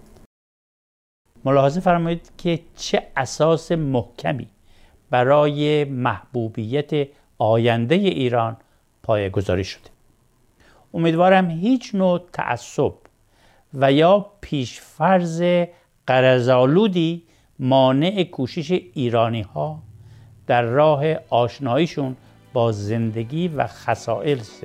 ملاحظه 1.46 1.80
فرمایید 1.80 2.32
که 2.38 2.60
چه 2.76 3.04
اساس 3.16 3.72
محکمی 3.72 4.48
برای 5.10 5.84
محبوبیت 5.84 7.08
آینده 7.38 7.96
ایران 7.96 8.58
پایگذاری 9.04 9.64
شده؟ 9.64 9.90
امیدوارم 10.94 11.50
هیچ 11.50 11.96
نوع 11.96 12.22
تعصب 12.34 12.94
و 13.74 13.92
یا 13.92 14.32
پیشفرز 14.42 15.44
قرزالودی 16.08 17.24
مانع 17.60 18.24
کوشش 18.24 18.72
ایرانی 18.72 19.42
ها 19.42 19.82
در 20.48 20.62
راه 20.62 21.04
آشناییشون 21.30 22.16
با 22.54 22.72
زندگی 22.72 23.48
و 23.48 23.68
خصائص 23.68 24.64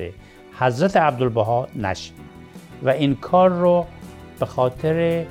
حضرت 0.58 0.96
عبدالبها 0.96 1.68
نشید 1.76 2.14
و 2.82 2.88
این 2.88 3.16
کار 3.16 3.50
رو 3.50 3.86
به 4.40 4.46
خاطر 4.46 5.24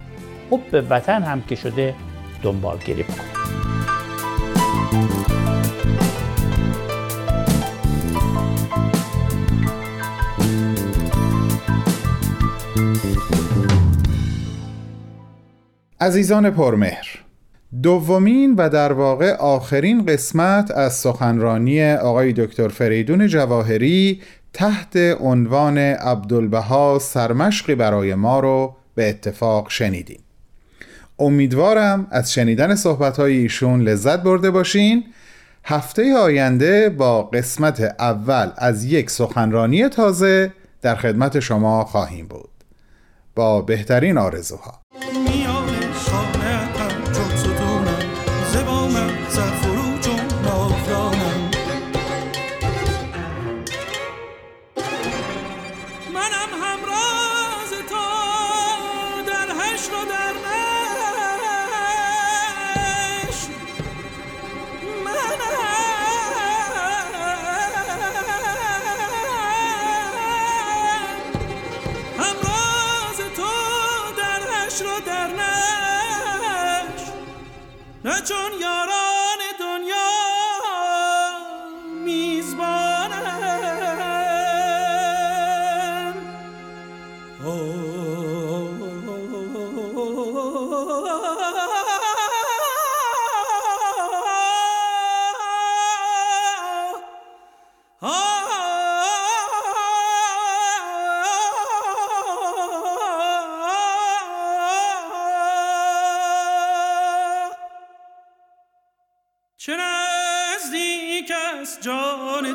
حب 0.52 0.86
وطن 0.90 1.22
هم 1.22 1.42
که 1.42 1.56
شده 1.56 1.96
دنبالگیری 2.44 3.04
بکنید 3.04 3.40
عزیزان 16.02 16.50
پرمهر 16.50 17.29
دومین 17.84 18.56
و 18.56 18.70
در 18.70 18.92
واقع 18.92 19.34
آخرین 19.34 20.06
قسمت 20.06 20.72
از 20.72 20.94
سخنرانی 20.94 21.92
آقای 21.94 22.34
دکتر 22.34 22.68
فریدون 22.68 23.28
جواهری 23.28 24.22
تحت 24.54 24.98
عنوان 25.20 25.78
عبدالبها 25.78 27.00
سرمشقی 27.00 27.76
برای 27.76 28.16
ما 28.16 28.40
رو 28.40 28.76
به 28.96 29.10
اتفاق 29.10 29.70
شنیدیم. 29.70 30.20
امیدوارم 31.20 32.08
از 32.12 32.34
شنیدن 32.34 32.76
صحبتهای 32.76 33.38
ایشون 33.38 33.82
لذت 33.82 34.24
برده 34.24 34.52
باشین. 34.52 35.04
هفته 35.64 36.18
آینده 36.18 36.90
با 36.90 37.24
قسمت 37.24 37.96
اول 38.00 38.52
از 38.58 38.86
یک 38.86 39.10
سخنرانی 39.10 39.90
تازه 39.90 40.54
در 40.82 40.96
خدمت 40.96 41.40
شما 41.40 41.86
خواهیم 41.86 42.28
بود. 42.28 42.50
با 43.36 43.62
بهترین 43.62 44.18
آرزوها. 44.18 44.88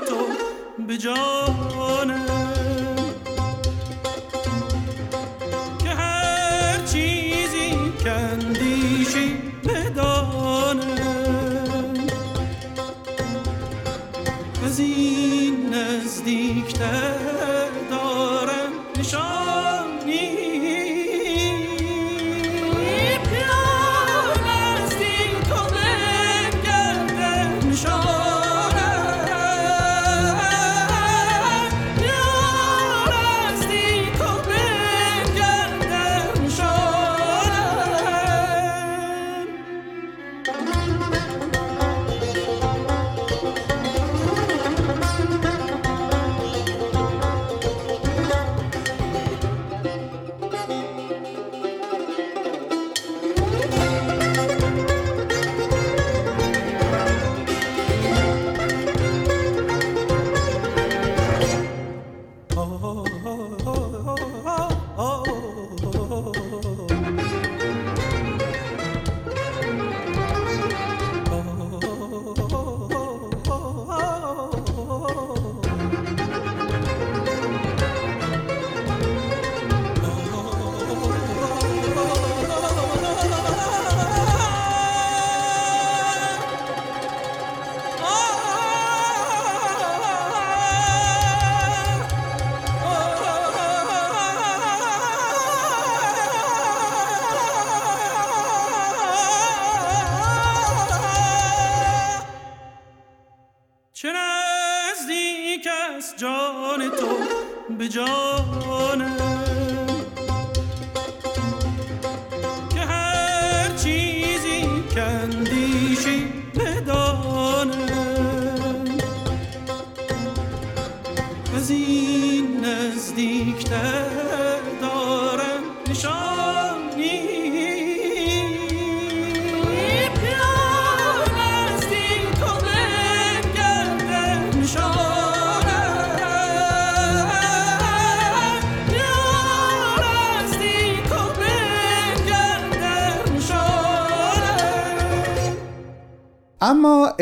تو 0.08 0.16
به 0.86 0.98
جانم 0.98 2.43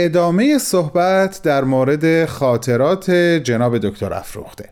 ادامه 0.05 0.59
صحبت 0.59 1.41
در 1.43 1.65
مورد 1.65 2.27
خاطرات 2.27 3.11
جناب 3.45 3.79
دکتر 3.79 4.13
افروخته 4.13 4.69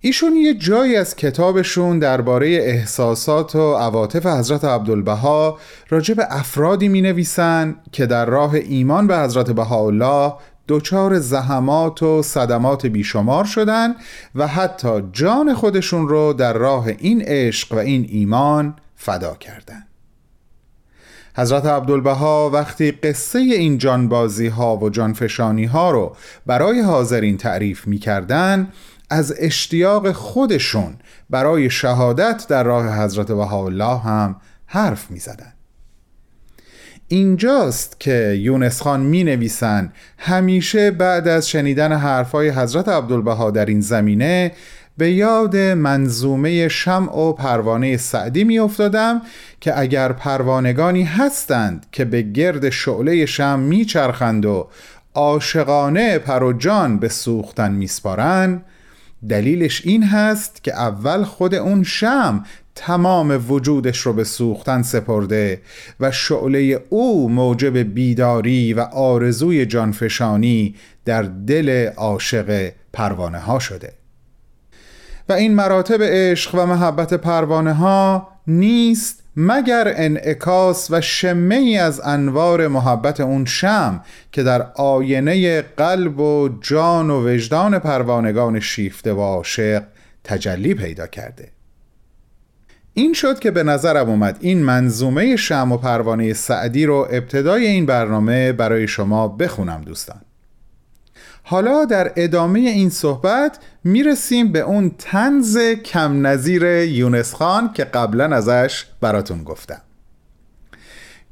ایشون 0.00 0.36
یه 0.36 0.54
جایی 0.54 0.96
از 0.96 1.16
کتابشون 1.16 1.98
درباره 1.98 2.48
احساسات 2.48 3.56
و 3.56 3.74
عواطف 3.74 4.26
حضرت 4.26 4.64
عبدالبها 4.64 5.58
راجع 5.88 6.14
به 6.14 6.26
افرادی 6.30 6.88
می 6.88 7.02
نویسن 7.02 7.76
که 7.92 8.06
در 8.06 8.26
راه 8.26 8.54
ایمان 8.54 9.06
به 9.06 9.18
حضرت 9.18 9.50
بهاءالله 9.50 10.32
دچار 10.68 11.18
زحمات 11.18 12.02
و 12.02 12.22
صدمات 12.22 12.86
بیشمار 12.86 13.44
شدن 13.44 13.94
و 14.34 14.46
حتی 14.46 15.02
جان 15.12 15.54
خودشون 15.54 16.08
رو 16.08 16.32
در 16.32 16.52
راه 16.52 16.86
این 16.86 17.22
عشق 17.22 17.72
و 17.72 17.76
این 17.76 18.06
ایمان 18.08 18.76
فدا 18.96 19.34
کردند. 19.34 19.89
حضرت 21.36 21.66
عبدالبها 21.66 22.50
وقتی 22.50 22.90
قصه 22.90 23.38
این 23.38 23.78
جانبازی 23.78 24.46
ها 24.46 24.76
و 24.76 24.90
جانفشانی 24.90 25.64
ها 25.64 25.90
رو 25.90 26.16
برای 26.46 26.80
حاضرین 26.80 27.36
تعریف 27.36 27.86
می 27.86 28.00
از 29.10 29.34
اشتیاق 29.38 30.12
خودشون 30.12 30.94
برای 31.30 31.70
شهادت 31.70 32.46
در 32.48 32.64
راه 32.64 33.02
حضرت 33.02 33.26
بهاءالله 33.26 33.98
هم 33.98 34.36
حرف 34.66 35.10
می 35.10 35.18
زدن. 35.18 35.52
اینجاست 37.08 38.00
که 38.00 38.38
یونس 38.40 38.82
خان 38.82 39.00
می 39.00 39.50
همیشه 40.18 40.90
بعد 40.90 41.28
از 41.28 41.48
شنیدن 41.48 41.92
حرفای 41.92 42.50
حضرت 42.50 42.88
عبدالبها 42.88 43.50
در 43.50 43.66
این 43.66 43.80
زمینه 43.80 44.52
به 45.00 45.10
یاد 45.10 45.56
منظومه 45.56 46.68
شمع 46.68 47.16
و 47.16 47.32
پروانه 47.32 47.96
سعدی 47.96 48.44
می 48.44 48.58
افتادم 48.58 49.22
که 49.60 49.78
اگر 49.78 50.12
پروانگانی 50.12 51.02
هستند 51.02 51.86
که 51.92 52.04
به 52.04 52.22
گرد 52.22 52.70
شعله 52.70 53.26
شم 53.26 53.58
می 53.58 53.84
چرخند 53.84 54.46
و 54.46 54.68
عاشقانه 55.14 56.18
پر 56.18 56.42
و 56.42 56.52
جان 56.52 56.98
به 56.98 57.08
سوختن 57.08 57.72
میسپارند 57.72 58.64
دلیلش 59.28 59.82
این 59.84 60.04
هست 60.04 60.64
که 60.64 60.74
اول 60.74 61.24
خود 61.24 61.54
اون 61.54 61.82
شم 61.82 62.44
تمام 62.74 63.44
وجودش 63.48 63.98
رو 63.98 64.12
به 64.12 64.24
سوختن 64.24 64.82
سپرده 64.82 65.62
و 66.00 66.10
شعله 66.10 66.84
او 66.88 67.30
موجب 67.30 67.78
بیداری 67.78 68.74
و 68.74 68.80
آرزوی 68.80 69.66
جانفشانی 69.66 70.74
در 71.04 71.22
دل 71.22 71.88
عاشق 71.96 72.72
پروانه 72.92 73.38
ها 73.38 73.58
شده. 73.58 73.99
و 75.30 75.32
این 75.32 75.54
مراتب 75.54 76.02
عشق 76.02 76.54
و 76.54 76.66
محبت 76.66 77.14
پروانه 77.14 77.72
ها 77.72 78.28
نیست 78.46 79.22
مگر 79.36 79.92
انعکاس 79.96 80.90
و 80.90 81.00
شمه 81.00 81.54
ای 81.54 81.78
از 81.78 82.00
انوار 82.04 82.68
محبت 82.68 83.20
اون 83.20 83.44
شم 83.44 84.00
که 84.32 84.42
در 84.42 84.66
آینه 84.74 85.62
قلب 85.62 86.20
و 86.20 86.48
جان 86.60 87.10
و 87.10 87.28
وجدان 87.28 87.78
پروانگان 87.78 88.60
شیفته 88.60 89.12
و 89.12 89.20
عاشق 89.20 89.82
تجلی 90.24 90.74
پیدا 90.74 91.06
کرده. 91.06 91.48
این 92.94 93.12
شد 93.12 93.38
که 93.38 93.50
به 93.50 93.62
نظرم 93.62 94.10
اومد 94.10 94.36
این 94.40 94.62
منظومه 94.62 95.36
شم 95.36 95.72
و 95.72 95.76
پروانه 95.76 96.32
سعدی 96.32 96.86
رو 96.86 97.08
ابتدای 97.10 97.66
این 97.66 97.86
برنامه 97.86 98.52
برای 98.52 98.88
شما 98.88 99.28
بخونم 99.28 99.82
دوستان. 99.86 100.20
حالا 101.50 101.84
در 101.84 102.12
ادامه 102.16 102.58
این 102.58 102.90
صحبت 102.90 103.58
می‌رسیم 103.84 104.52
به 104.52 104.60
اون 104.60 104.90
تنز 104.98 105.58
کم 105.58 106.26
نظیر 106.26 106.64
یونس 106.64 107.34
خان 107.34 107.72
که 107.72 107.84
قبلا 107.84 108.36
ازش 108.36 108.86
براتون 109.00 109.44
گفتم. 109.44 109.80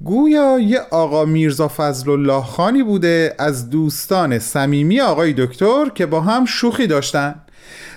گویا 0.04 0.58
یه 0.58 0.80
آقا 0.90 1.24
میرزا 1.24 1.68
فضل 1.68 2.10
الله 2.10 2.42
خانی 2.42 2.82
بوده 2.82 3.34
از 3.38 3.70
دوستان 3.70 4.38
صمیمی 4.38 5.00
آقای 5.00 5.32
دکتر 5.32 5.88
که 5.94 6.06
با 6.06 6.20
هم 6.20 6.44
شوخی 6.44 6.86
داشتن. 6.86 7.34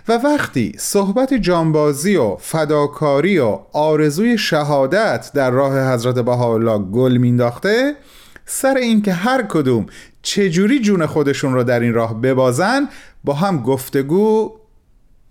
و 0.07 0.13
وقتی 0.13 0.73
صحبت 0.77 1.33
جانبازی 1.33 2.15
و 2.15 2.35
فداکاری 2.35 3.39
و 3.39 3.59
آرزوی 3.73 4.37
شهادت 4.37 5.31
در 5.33 5.51
راه 5.51 5.93
حضرت 5.93 6.19
بهاءالله 6.19 6.79
گل 6.79 7.17
مینداخته 7.17 7.95
سر 8.45 8.77
اینکه 8.77 9.13
هر 9.13 9.43
کدوم 9.49 9.85
چجوری 10.21 10.79
جون 10.79 11.05
خودشون 11.05 11.53
رو 11.53 11.63
در 11.63 11.79
این 11.79 11.93
راه 11.93 12.21
ببازن 12.21 12.89
با 13.23 13.33
هم 13.33 13.63
گفتگو 13.63 14.57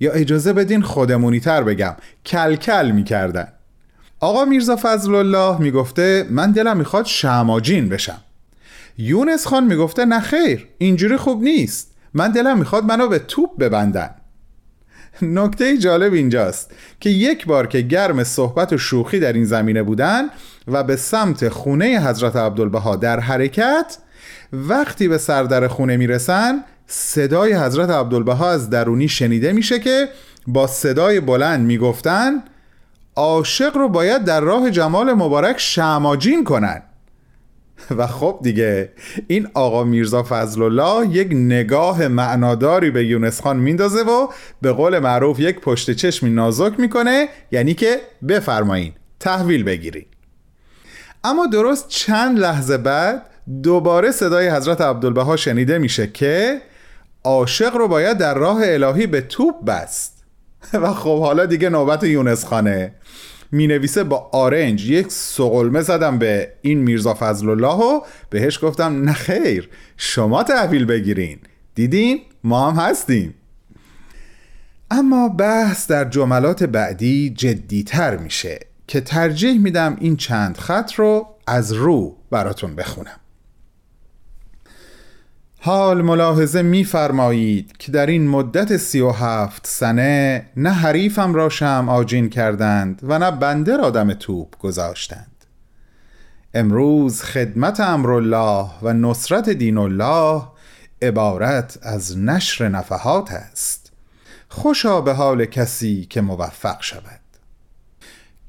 یا 0.00 0.12
اجازه 0.12 0.52
بدین 0.52 0.82
خودمونی 0.82 1.40
تر 1.40 1.62
بگم. 1.62 1.96
کلکل 2.26 2.90
می‌کردن. 2.90 3.48
آقا 4.20 4.44
میرزا 4.44 4.78
فضل 4.82 5.14
الله 5.14 5.60
می‌گفته 5.60 6.26
من 6.30 6.52
دلم 6.52 6.76
می‌خواد 6.76 7.06
شماجین 7.06 7.88
بشم. 7.88 8.20
یونس 8.98 9.46
خان 9.46 9.64
می‌گفته 9.64 10.04
نه 10.04 10.20
خیر 10.20 10.68
اینجوری 10.78 11.16
خوب 11.16 11.42
نیست. 11.42 11.94
من 12.14 12.30
دلم 12.30 12.58
می‌خواد 12.58 12.84
منو 12.84 13.08
به 13.08 13.18
توپ 13.18 13.58
ببندن. 13.58 14.10
نکته 15.38 15.78
جالب 15.78 16.12
اینجاست 16.12 16.70
که 17.00 17.10
یک 17.10 17.46
بار 17.46 17.66
که 17.66 17.80
گرم 17.80 18.24
صحبت 18.24 18.72
و 18.72 18.78
شوخی 18.78 19.20
در 19.20 19.32
این 19.32 19.44
زمینه 19.44 19.82
بودن 19.82 20.24
و 20.68 20.82
به 20.82 20.96
سمت 20.96 21.48
خونه 21.48 22.08
حضرت 22.08 22.36
عبدالبها 22.36 22.96
در 22.96 23.20
حرکت 23.20 23.98
وقتی 24.52 25.08
به 25.08 25.18
سردر 25.18 25.68
خونه 25.68 25.96
می‌رسن 25.96 26.64
صدای 26.86 27.52
حضرت 27.52 27.90
عبدالبها 27.90 28.50
از 28.50 28.70
درونی 28.70 29.08
شنیده 29.08 29.52
میشه 29.52 29.78
که 29.78 30.08
با 30.46 30.66
صدای 30.66 31.20
بلند 31.20 31.66
می‌گفتن 31.66 32.42
عاشق 33.16 33.76
رو 33.76 33.88
باید 33.88 34.24
در 34.24 34.40
راه 34.40 34.70
جمال 34.70 35.12
مبارک 35.12 35.58
شماجین 35.58 36.44
کنن. 36.44 36.82
و 37.98 38.06
خب 38.06 38.38
دیگه 38.42 38.92
این 39.26 39.48
آقا 39.54 39.84
میرزا 39.84 40.22
فضل 40.28 40.62
الله 40.62 41.08
یک 41.08 41.28
نگاه 41.32 42.08
معناداری 42.08 42.90
به 42.90 43.06
یونس 43.06 43.40
خان 43.40 43.56
میندازه 43.56 44.02
و 44.02 44.28
به 44.62 44.72
قول 44.72 44.98
معروف 44.98 45.40
یک 45.40 45.60
پشت 45.60 45.90
چشمی 45.90 46.30
نازک 46.30 46.80
می‌کنه 46.80 47.28
یعنی 47.52 47.74
که 47.74 48.00
بفرمایین 48.28 48.92
تحویل 49.20 49.64
بگیرین. 49.64 50.06
اما 51.24 51.46
درست 51.46 51.88
چند 51.88 52.38
لحظه 52.38 52.78
بعد 52.78 53.26
دوباره 53.62 54.10
صدای 54.10 54.48
حضرت 54.48 54.80
عبدالبها 54.80 55.36
شنیده 55.36 55.78
میشه 55.78 56.06
که 56.06 56.60
عاشق 57.24 57.76
رو 57.76 57.88
باید 57.88 58.18
در 58.18 58.34
راه 58.34 58.60
الهی 58.62 59.06
به 59.06 59.20
توپ 59.20 59.64
بست. 59.64 60.24
و 60.82 60.92
خب 60.92 61.20
حالا 61.20 61.46
دیگه 61.46 61.68
نوبت 61.68 62.04
یونس 62.04 62.44
خانه. 62.44 62.92
می 63.52 63.66
نویسه 63.66 64.04
با 64.04 64.30
آرنج 64.32 64.90
یک 64.90 65.06
سقلمه 65.10 65.80
زدم 65.80 66.18
به 66.18 66.52
این 66.62 66.78
میرزا 66.78 67.14
فضل 67.14 67.48
الله 67.48 67.74
و 67.74 68.00
بهش 68.30 68.64
گفتم 68.64 69.02
نه 69.02 69.12
خیر 69.12 69.68
شما 69.96 70.42
تحویل 70.42 70.84
بگیرین. 70.84 71.38
دیدین؟ 71.74 72.20
ما 72.44 72.70
هم 72.70 72.82
هستیم. 72.90 73.34
اما 74.90 75.28
بحث 75.28 75.86
در 75.86 76.04
جملات 76.04 76.64
بعدی 76.64 77.30
جدیتر 77.30 78.16
میشه 78.16 78.58
که 78.86 79.00
ترجیح 79.00 79.58
میدم 79.58 79.96
این 80.00 80.16
چند 80.16 80.56
خط 80.56 80.92
رو 80.92 81.26
از 81.46 81.72
رو 81.72 82.16
براتون 82.30 82.74
بخونم. 82.74 83.20
حال 85.62 86.02
ملاحظه 86.02 86.62
میفرمایید 86.62 87.76
که 87.78 87.92
در 87.92 88.06
این 88.06 88.28
مدت 88.28 88.76
سی 88.76 89.00
و 89.00 89.10
هفت 89.10 89.66
سنه 89.66 90.46
نه 90.56 90.70
حریفم 90.70 91.34
را 91.34 91.48
شم 91.48 91.86
آجین 91.88 92.28
کردند 92.28 93.00
و 93.02 93.18
نه 93.18 93.30
بنده 93.30 93.76
را 93.76 93.90
دم 93.90 94.14
توپ 94.14 94.58
گذاشتند. 94.58 95.44
امروز 96.54 97.22
خدمت 97.22 97.80
امرالله 97.80 98.66
و 98.82 98.92
نصرت 98.92 99.48
دین 99.48 99.78
الله 99.78 100.42
عبارت 101.02 101.78
از 101.82 102.18
نشر 102.18 102.68
نفحات 102.68 103.32
است. 103.32 103.92
خوشا 104.48 105.00
به 105.00 105.12
حال 105.12 105.44
کسی 105.44 106.06
که 106.10 106.20
موفق 106.20 106.82
شود. 106.82 107.19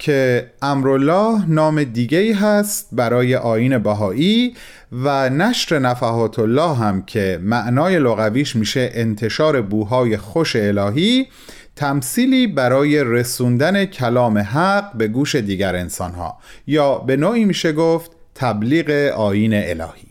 که 0.02 0.50
امرالله 0.62 1.44
نام 1.48 1.84
دیگه 1.84 2.36
هست 2.36 2.88
برای 2.92 3.36
آین 3.36 3.78
بهایی 3.78 4.54
و 4.92 5.30
نشر 5.30 5.78
نفحات 5.78 6.38
الله 6.38 6.74
هم 6.74 7.02
که 7.02 7.38
معنای 7.42 7.98
لغویش 7.98 8.56
میشه 8.56 8.90
انتشار 8.94 9.62
بوهای 9.62 10.16
خوش 10.16 10.56
الهی 10.56 11.28
تمثیلی 11.76 12.46
برای 12.46 13.04
رسوندن 13.04 13.84
کلام 13.84 14.38
حق 14.38 14.92
به 14.96 15.08
گوش 15.08 15.34
دیگر 15.34 15.76
انسانها. 15.76 16.38
یا 16.66 16.98
به 16.98 17.16
نوعی 17.16 17.44
میشه 17.44 17.72
گفت 17.72 18.10
تبلیغ 18.34 18.90
آین 19.16 19.54
الهی. 19.54 20.08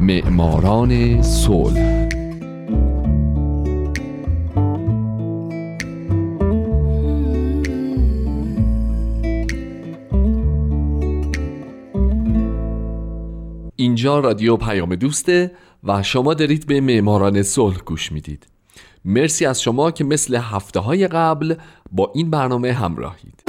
معماران 0.00 1.22
صلح 1.22 2.19
اینجا 13.80 14.18
رادیو 14.18 14.56
پیام 14.56 14.94
دوسته 14.94 15.52
و 15.84 16.02
شما 16.02 16.34
دارید 16.34 16.66
به 16.66 16.80
معماران 16.80 17.42
صلح 17.42 17.78
گوش 17.86 18.12
می‌دید. 18.12 18.46
مرسی 19.04 19.46
از 19.46 19.62
شما 19.62 19.90
که 19.90 20.04
مثل 20.04 20.36
هفته 20.36 20.80
های 20.80 21.08
قبل 21.08 21.54
با 21.92 22.12
این 22.14 22.30
برنامه 22.30 22.72
همراهید. 22.72 23.42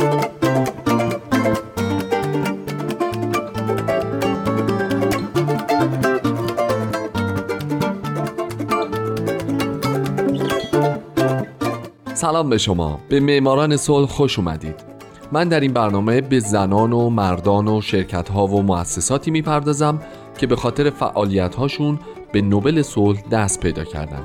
سلام 12.13 12.49
به 12.49 12.57
شما. 12.57 12.99
به 13.09 13.19
معماران 13.19 13.77
صلح 13.77 14.07
خوش 14.07 14.39
اومدید. 14.39 14.91
من 15.31 15.47
در 15.49 15.59
این 15.59 15.73
برنامه 15.73 16.21
به 16.21 16.39
زنان 16.39 16.93
و 16.93 17.09
مردان 17.09 17.67
و 17.67 17.81
شرکت 17.81 18.29
ها 18.29 18.47
و 18.47 18.63
مؤسساتی 18.63 19.31
می‌پردازم 19.31 20.01
که 20.41 20.47
به 20.47 20.55
خاطر 20.55 20.89
فعالیت 20.89 21.55
هاشون 21.55 21.99
به 22.31 22.41
نوبل 22.41 22.81
صلح 22.81 23.21
دست 23.21 23.59
پیدا 23.59 23.83
کردن. 23.83 24.23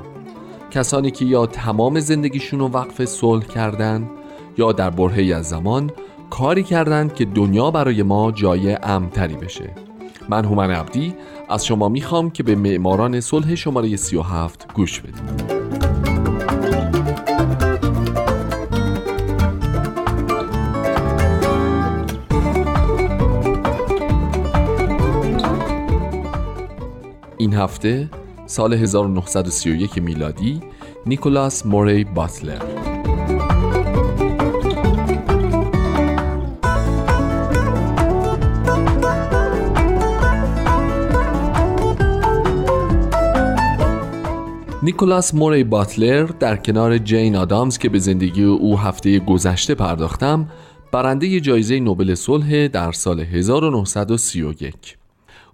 کسانی 0.71 1.11
که 1.11 1.25
یا 1.25 1.45
تمام 1.45 1.99
زندگیشون 1.99 2.59
رو 2.59 2.67
وقف 2.67 3.05
صلح 3.05 3.45
کردن 3.45 4.09
یا 4.57 4.71
در 4.71 4.89
برهی 4.89 5.33
از 5.33 5.49
زمان 5.49 5.91
کاری 6.29 6.63
کردند 6.63 7.13
که 7.13 7.25
دنیا 7.25 7.71
برای 7.71 8.03
ما 8.03 8.31
جای 8.31 8.77
امتری 8.83 9.35
بشه. 9.35 9.75
من 10.29 10.45
هومن 10.45 10.71
عبدی 10.71 11.13
از 11.49 11.65
شما 11.65 11.89
می‌خوام 11.89 12.29
که 12.29 12.43
به 12.43 12.55
معماران 12.55 13.19
صلح 13.19 13.55
شماره 13.55 13.95
37 13.95 14.73
گوش 14.73 14.99
بدید 15.01 15.56
هفته 27.57 28.09
سال 28.45 28.73
1931 28.73 29.97
میلادی 29.97 30.61
نیکولاس 31.05 31.65
موری 31.65 32.03
باتلر. 32.03 32.61
نیکولاس 44.83 45.33
موری 45.35 45.63
باتلر 45.63 46.23
در 46.23 46.55
کنار 46.55 46.97
جین 46.97 47.35
آدامز 47.35 47.77
که 47.77 47.89
به 47.89 47.99
زندگی 47.99 48.43
او 48.43 48.79
هفته 48.79 49.19
گذشته 49.19 49.75
پرداختم 49.75 50.49
برنده 50.91 51.39
جایزه 51.39 51.79
نوبل 51.79 52.15
صلح 52.15 52.67
در 52.67 52.91
سال 52.91 53.19
1931 53.19 54.97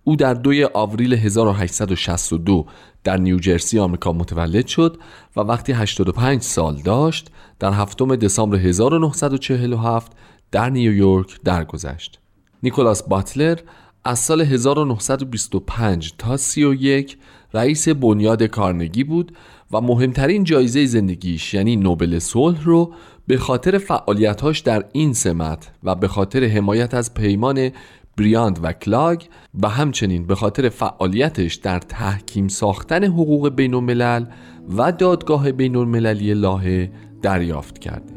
او 0.03 0.15
در 0.15 0.33
دوی 0.33 0.67
آوریل 0.73 1.13
1862 1.13 2.65
در 3.03 3.17
نیوجرسی 3.17 3.79
آمریکا 3.79 4.13
متولد 4.13 4.67
شد 4.67 4.97
و 5.35 5.39
وقتی 5.39 5.71
85 5.71 6.41
سال 6.41 6.81
داشت 6.81 7.29
در 7.59 7.71
هفتم 7.71 8.15
دسامبر 8.15 8.57
1947 8.57 10.11
در 10.51 10.69
نیویورک 10.69 11.39
درگذشت. 11.43 12.19
نیکولاس 12.63 13.03
باتلر 13.03 13.59
از 14.05 14.19
سال 14.19 14.41
1925 14.41 16.13
تا 16.17 16.37
31 16.37 17.17
رئیس 17.53 17.89
بنیاد 17.89 18.43
کارنگی 18.43 19.03
بود 19.03 19.31
و 19.71 19.81
مهمترین 19.81 20.43
جایزه 20.43 20.85
زندگیش 20.85 21.53
یعنی 21.53 21.75
نوبل 21.75 22.19
صلح 22.19 22.63
رو 22.63 22.93
به 23.27 23.37
خاطر 23.37 23.77
فعالیتاش 23.77 24.59
در 24.59 24.85
این 24.91 25.13
سمت 25.13 25.71
و 25.83 25.95
به 25.95 26.07
خاطر 26.07 26.43
حمایت 26.43 26.93
از 26.93 27.13
پیمان 27.13 27.71
بریاند 28.17 28.59
و 28.63 28.73
کلاگ 28.73 29.21
و 29.63 29.69
همچنین 29.69 30.27
به 30.27 30.35
خاطر 30.35 30.69
فعالیتش 30.69 31.55
در 31.55 31.79
تحکیم 31.79 32.47
ساختن 32.47 33.03
حقوق 33.03 33.49
بین 33.49 33.73
الملل 33.73 34.25
و 34.77 34.91
دادگاه 34.91 35.51
بین 35.51 35.75
المللی 35.75 36.33
لاهه 36.33 36.91
دریافت 37.21 37.79
کرده 37.79 38.13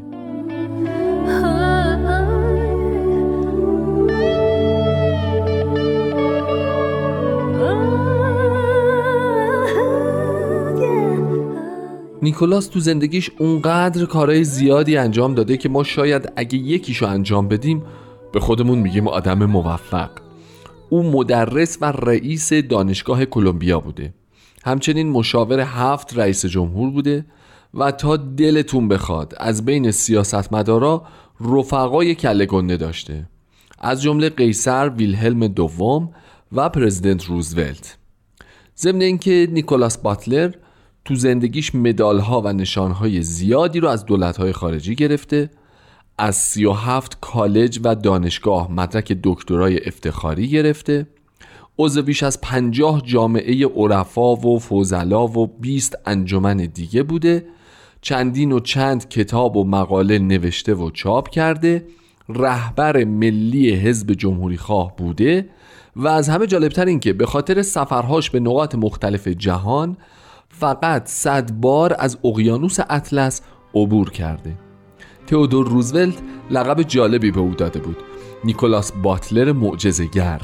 نیکولاس 12.21 12.67
تو 12.67 12.79
زندگیش 12.79 13.31
اونقدر 13.39 14.05
کارهای 14.05 14.43
زیادی 14.43 14.97
انجام 14.97 15.35
داده 15.35 15.57
که 15.57 15.69
ما 15.69 15.83
شاید 15.83 16.31
اگه 16.35 16.57
یکیشو 16.57 17.05
انجام 17.05 17.47
بدیم 17.47 17.83
به 18.33 18.39
خودمون 18.39 18.79
میگیم 18.79 19.07
آدم 19.07 19.45
موفق. 19.45 20.09
او 20.89 21.03
مدرس 21.03 21.77
و 21.81 21.91
رئیس 21.91 22.53
دانشگاه 22.53 23.25
کلمبیا 23.25 23.79
بوده. 23.79 24.13
همچنین 24.65 25.09
مشاور 25.09 25.59
هفت 25.59 26.17
رئیس 26.17 26.45
جمهور 26.45 26.91
بوده 26.91 27.25
و 27.73 27.91
تا 27.91 28.17
دلتون 28.17 28.87
بخواد 28.87 29.33
از 29.37 29.65
بین 29.65 29.91
سیاستمدارا 29.91 31.03
رفقای 31.41 32.15
کله 32.15 32.45
گنده 32.45 32.77
داشته. 32.77 33.29
از 33.79 34.01
جمله 34.01 34.29
قیصر 34.29 34.89
ویلهلم 34.89 35.47
دوم 35.47 36.09
و 36.51 36.69
پرزیدنت 36.69 37.25
روزولت. 37.25 37.97
ضمن 38.77 39.01
اینکه 39.01 39.47
نیکولاس 39.51 39.97
باتلر 39.97 40.51
تو 41.05 41.15
زندگیش 41.15 41.75
مدالها 41.75 42.41
و 42.41 42.53
نشانهای 42.53 43.21
زیادی 43.21 43.79
رو 43.79 43.87
از 43.87 44.05
دولتهای 44.05 44.53
خارجی 44.53 44.95
گرفته 44.95 45.49
از 46.17 46.35
37 46.35 47.17
کالج 47.21 47.79
و 47.83 47.95
دانشگاه 47.95 48.71
مدرک 48.71 49.17
دکترای 49.23 49.87
افتخاری 49.87 50.47
گرفته. 50.47 51.07
عضو 51.79 52.01
بیش 52.01 52.23
از 52.23 52.41
50 52.41 53.01
جامعه 53.05 53.65
عرفا 53.65 54.35
و 54.35 54.59
فوزلا 54.59 55.27
و 55.27 55.47
20 55.47 55.95
انجمن 56.05 56.57
دیگه 56.57 57.03
بوده. 57.03 57.45
چندین 58.01 58.51
و 58.51 58.59
چند 58.59 59.09
کتاب 59.09 59.57
و 59.57 59.63
مقاله 59.63 60.19
نوشته 60.19 60.73
و 60.73 60.91
چاپ 60.91 61.29
کرده. 61.29 61.85
رهبر 62.29 63.03
ملی 63.03 63.71
حزب 63.71 64.13
جمهوری 64.13 64.57
خواه 64.57 64.95
بوده. 64.95 65.49
و 65.95 66.07
از 66.07 66.29
همه 66.29 66.47
جالبتر 66.47 66.85
این 66.85 66.99
که 66.99 67.13
به 67.13 67.25
خاطر 67.25 67.61
سفرهاش 67.61 68.29
به 68.29 68.39
نقاط 68.39 68.75
مختلف 68.75 69.27
جهان 69.27 69.97
فقط 70.49 71.07
صد 71.07 71.51
بار 71.51 71.95
از 71.99 72.17
اقیانوس 72.23 72.77
اطلس 72.89 73.41
عبور 73.75 74.11
کرده. 74.11 74.66
تئودور 75.27 75.67
روزولت 75.67 76.17
لقب 76.49 76.81
جالبی 76.81 77.31
به 77.31 77.39
او 77.39 77.53
داده 77.53 77.79
بود. 77.79 77.97
نیکولاس 78.43 78.91
باتلر 78.91 79.51
معجزه‌گر. 79.51 80.41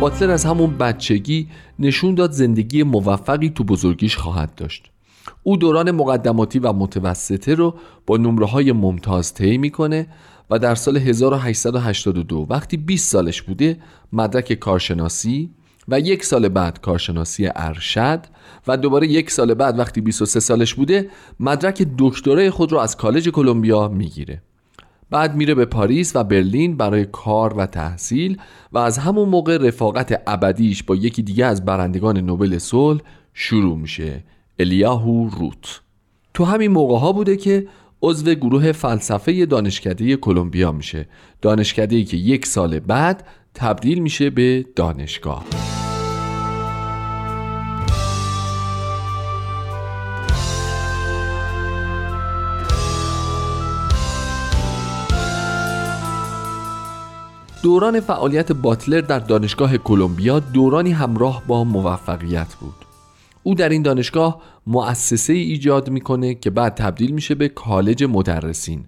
باتلر 0.00 0.30
از 0.30 0.44
همون 0.44 0.76
بچگی 0.76 1.48
نشون 1.78 2.14
داد 2.14 2.32
زندگی 2.32 2.82
موفقی 2.82 3.50
تو 3.50 3.64
بزرگیش 3.64 4.16
خواهد 4.16 4.54
داشت. 4.54 4.90
او 5.42 5.56
دوران 5.56 5.90
مقدماتی 5.90 6.58
و 6.58 6.72
متوسطه 6.72 7.54
رو 7.54 7.74
با 8.06 8.16
نمره 8.16 8.46
های 8.46 8.72
ممتاز 8.72 9.34
طی 9.34 9.58
می‌کنه 9.58 10.06
و 10.50 10.58
در 10.58 10.74
سال 10.74 10.96
1882 10.96 12.46
وقتی 12.50 12.76
20 12.76 13.12
سالش 13.12 13.42
بوده 13.42 13.78
مدرک 14.12 14.52
کارشناسی 14.52 15.50
و 15.88 16.00
یک 16.00 16.24
سال 16.24 16.48
بعد 16.48 16.80
کارشناسی 16.80 17.48
ارشد 17.54 18.20
و 18.66 18.76
دوباره 18.76 19.06
یک 19.06 19.30
سال 19.30 19.54
بعد 19.54 19.78
وقتی 19.78 20.00
23 20.00 20.40
سالش 20.40 20.74
بوده 20.74 21.10
مدرک 21.40 21.86
دکترای 21.98 22.50
خود 22.50 22.72
رو 22.72 22.78
از 22.78 22.96
کالج 22.96 23.28
کلمبیا 23.28 23.88
می‌گیره. 23.88 24.42
بعد 25.10 25.36
میره 25.36 25.54
به 25.54 25.64
پاریس 25.64 26.16
و 26.16 26.24
برلین 26.24 26.76
برای 26.76 27.04
کار 27.04 27.54
و 27.54 27.66
تحصیل 27.66 28.38
و 28.72 28.78
از 28.78 28.98
همون 28.98 29.28
موقع 29.28 29.58
رفاقت 29.58 30.22
ابدیش 30.26 30.82
با 30.82 30.96
یکی 30.96 31.22
دیگه 31.22 31.46
از 31.46 31.64
برندگان 31.64 32.18
نوبل 32.18 32.58
صلح 32.58 33.00
شروع 33.34 33.78
میشه 33.78 34.24
الیاهو 34.58 35.28
روت. 35.28 35.80
تو 36.34 36.44
همین 36.44 36.70
موقع 36.70 36.98
ها 36.98 37.12
بوده 37.12 37.36
که 37.36 37.66
عضو 38.02 38.34
گروه 38.34 38.72
فلسفه 38.72 39.46
دانشکده 39.46 40.16
کلمبیا 40.16 40.72
میشه. 40.72 41.08
دانشکده 41.42 42.04
که 42.04 42.16
یک 42.16 42.46
سال 42.46 42.78
بعد 42.78 43.26
تبدیل 43.54 43.98
میشه 43.98 44.30
به 44.30 44.66
دانشگاه. 44.76 45.44
دوران 57.62 58.00
فعالیت 58.00 58.52
باتلر 58.52 59.00
در 59.00 59.18
دانشگاه 59.18 59.76
کلمبیا 59.76 60.38
دورانی 60.38 60.92
همراه 60.92 61.42
با 61.46 61.64
موفقیت 61.64 62.54
بود. 62.54 62.83
او 63.46 63.54
در 63.54 63.68
این 63.68 63.82
دانشگاه 63.82 64.42
مؤسسه 64.66 65.32
ایجاد 65.32 65.90
می‌کنه 65.90 66.34
که 66.34 66.50
بعد 66.50 66.74
تبدیل 66.74 67.10
میشه 67.10 67.34
به 67.34 67.48
کالج 67.48 68.04
مدرسین. 68.04 68.84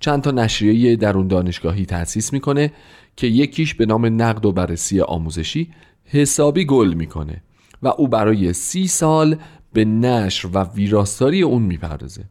چند 0.00 0.22
تا 0.22 0.30
نشریه 0.30 0.96
در 0.96 1.16
اون 1.16 1.28
دانشگاهی 1.28 1.86
تأسیس 1.86 2.32
می‌کنه 2.32 2.72
که 3.16 3.26
یکیش 3.26 3.74
به 3.74 3.86
نام 3.86 4.22
نقد 4.22 4.46
و 4.46 4.52
بررسی 4.52 5.00
آموزشی 5.00 5.70
حسابی 6.04 6.64
گل 6.64 6.94
می‌کنه 6.94 7.42
و 7.82 7.88
او 7.88 8.08
برای 8.08 8.52
سی 8.52 8.86
سال 8.86 9.36
به 9.72 9.84
نشر 9.84 10.48
و 10.52 10.58
ویراستاری 10.74 11.42
اون 11.42 11.62
می‌پردازه. 11.62 12.24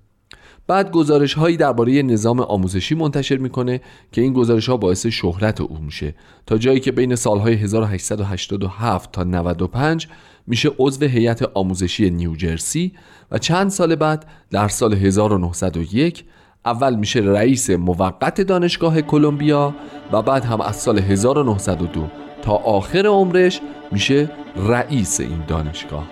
بعد 0.68 0.92
گزارش 0.92 1.34
هایی 1.34 1.58
درباره 1.58 2.02
نظام 2.02 2.40
آموزشی 2.40 2.96
منتشر 2.96 3.38
می‌کنه 3.38 3.82
که 4.12 4.22
این 4.22 4.34
گزارش 4.34 4.70
ها 4.70 4.78
باعث 4.78 5.06
شهرت 5.06 5.62
او 5.62 5.78
میشه. 5.78 6.16
تا 6.46 6.58
جایی 6.58 6.80
که 6.80 6.92
بین 6.92 7.16
سالهای 7.16 7.54
1887 7.54 9.12
تا 9.12 9.24
95 9.24 10.08
میشه 10.48 10.72
عضو 10.80 11.06
هیئت 11.06 11.44
آموزشی 11.54 12.10
نیوجرسی 12.10 12.94
و 13.32 13.38
چند 13.38 13.70
سال 13.70 13.96
بعد 13.96 14.26
در 14.52 14.68
سال 14.68 14.94
1901 14.94 16.24
اول 16.66 16.96
میشه 16.96 17.20
رئیس 17.20 17.70
موقت 17.70 18.42
دانشگاه 18.42 19.02
کلمبیا 19.02 19.76
و 20.12 20.22
بعد 20.22 20.46
هم 20.46 20.62
از 20.62 20.76
سال 20.76 21.00
1902 21.00 22.08
تا 22.42 22.54
آخر 22.54 23.06
عمرش 23.06 23.62
میشه 23.92 24.30
رئیس 24.56 25.20
این 25.20 25.44
دانشگاه. 25.48 26.08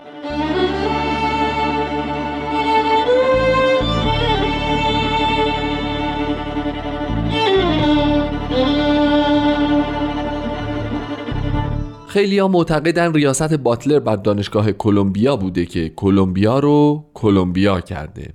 خیلی 12.14 12.40
ها 12.40 12.48
معتقدن 12.48 13.14
ریاست 13.14 13.54
باتلر 13.54 14.00
بر 14.00 14.16
دانشگاه 14.16 14.72
کلمبیا 14.72 15.36
بوده 15.36 15.66
که 15.66 15.90
کلمبیا 15.90 16.60
رو 16.60 17.06
کلمبیا 17.14 17.82
کرده. 17.82 18.34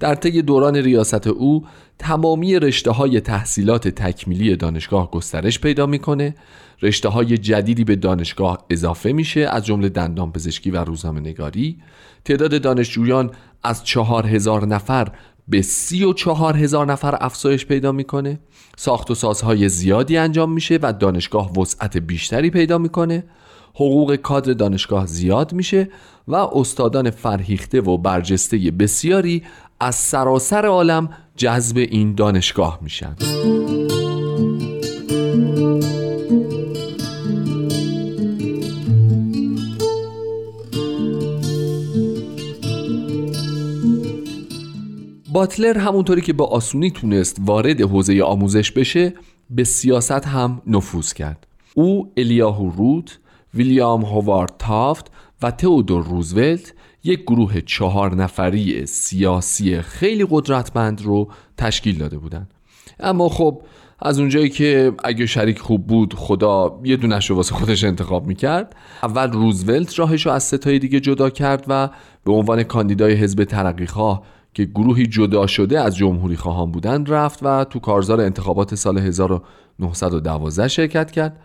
در 0.00 0.14
طی 0.14 0.42
دوران 0.42 0.76
ریاست 0.76 1.26
او 1.26 1.64
تمامی 1.98 2.58
رشته 2.58 2.90
های 2.90 3.20
تحصیلات 3.20 3.88
تکمیلی 3.88 4.56
دانشگاه 4.56 5.10
گسترش 5.10 5.60
پیدا 5.60 5.86
می‌کنه. 5.86 6.34
رشته 6.82 7.08
های 7.08 7.38
جدیدی 7.38 7.84
به 7.84 7.96
دانشگاه 7.96 8.64
اضافه 8.70 9.12
میشه 9.12 9.40
از 9.40 9.66
جمله 9.66 9.88
دندان 9.88 10.32
پزشکی 10.32 10.70
و 10.70 10.84
روزنامه 10.84 11.20
نگاری 11.20 11.78
تعداد 12.24 12.62
دانشجویان 12.62 13.30
از 13.62 13.84
چهار 13.84 14.26
هزار 14.26 14.66
نفر 14.66 15.08
به 15.50 15.62
سی 15.62 16.04
و 16.04 16.12
چهار 16.12 16.56
هزار 16.56 16.86
نفر 16.86 17.16
افزایش 17.20 17.66
پیدا 17.66 17.92
می‌کنه. 17.92 18.40
ساخت 18.76 19.10
و 19.10 19.14
سازهای 19.14 19.68
زیادی 19.68 20.16
انجام 20.16 20.52
میشه 20.52 20.78
و 20.82 20.92
دانشگاه 20.92 21.58
وسعت 21.58 21.96
بیشتری 21.96 22.50
پیدا 22.50 22.78
می‌کنه. 22.78 23.24
حقوق 23.74 24.16
کادر 24.16 24.52
دانشگاه 24.52 25.06
زیاد 25.06 25.52
میشه 25.52 25.88
و 26.28 26.34
استادان 26.34 27.10
فرهیخته 27.10 27.80
و 27.80 27.98
برجسته 27.98 28.58
بسیاری 28.58 29.42
از 29.80 29.94
سراسر 29.94 30.66
عالم 30.66 31.08
جذب 31.36 31.76
این 31.76 32.14
دانشگاه 32.14 32.78
میشن. 32.82 33.16
باتلر 45.32 45.78
همونطوری 45.78 46.20
که 46.20 46.32
با 46.32 46.44
آسونی 46.44 46.90
تونست 46.90 47.36
وارد 47.40 47.80
حوزه 47.80 48.22
آموزش 48.22 48.70
بشه 48.70 49.14
به 49.50 49.64
سیاست 49.64 50.26
هم 50.26 50.62
نفوذ 50.66 51.12
کرد 51.12 51.46
او 51.74 52.12
الیاهو 52.16 52.70
روت، 52.70 53.18
ویلیام 53.54 54.04
هوارد 54.04 54.52
تافت 54.58 55.10
و 55.42 55.50
تئودور 55.50 56.04
روزولت 56.04 56.74
یک 57.04 57.22
گروه 57.22 57.60
چهار 57.60 58.14
نفری 58.14 58.86
سیاسی 58.86 59.80
خیلی 59.80 60.26
قدرتمند 60.30 61.02
رو 61.02 61.28
تشکیل 61.56 61.98
داده 61.98 62.18
بودند. 62.18 62.54
اما 63.00 63.28
خب 63.28 63.62
از 64.02 64.18
اونجایی 64.18 64.48
که 64.48 64.92
اگه 65.04 65.26
شریک 65.26 65.58
خوب 65.58 65.86
بود 65.86 66.14
خدا 66.14 66.80
یه 66.84 66.96
دونش 66.96 67.30
رو 67.30 67.36
واسه 67.36 67.54
خودش 67.54 67.84
انتخاب 67.84 68.26
می‌کرد 68.26 68.76
اول 69.02 69.32
روزولت 69.32 69.98
راهش 69.98 70.26
رو 70.26 70.32
از 70.32 70.42
ستای 70.42 70.78
دیگه 70.78 71.00
جدا 71.00 71.30
کرد 71.30 71.64
و 71.68 71.88
به 72.24 72.32
عنوان 72.32 72.62
کاندیدای 72.62 73.14
حزب 73.14 73.44
ترقیخواه 73.44 74.22
که 74.54 74.64
گروهی 74.64 75.06
جدا 75.06 75.46
شده 75.46 75.80
از 75.80 75.96
جمهوری 75.96 76.36
خواهان 76.36 76.72
بودن 76.72 77.06
رفت 77.06 77.38
و 77.42 77.64
تو 77.64 77.78
کارزار 77.78 78.20
انتخابات 78.20 78.74
سال 78.74 78.98
1912 78.98 80.68
شرکت 80.68 81.10
کرد. 81.10 81.40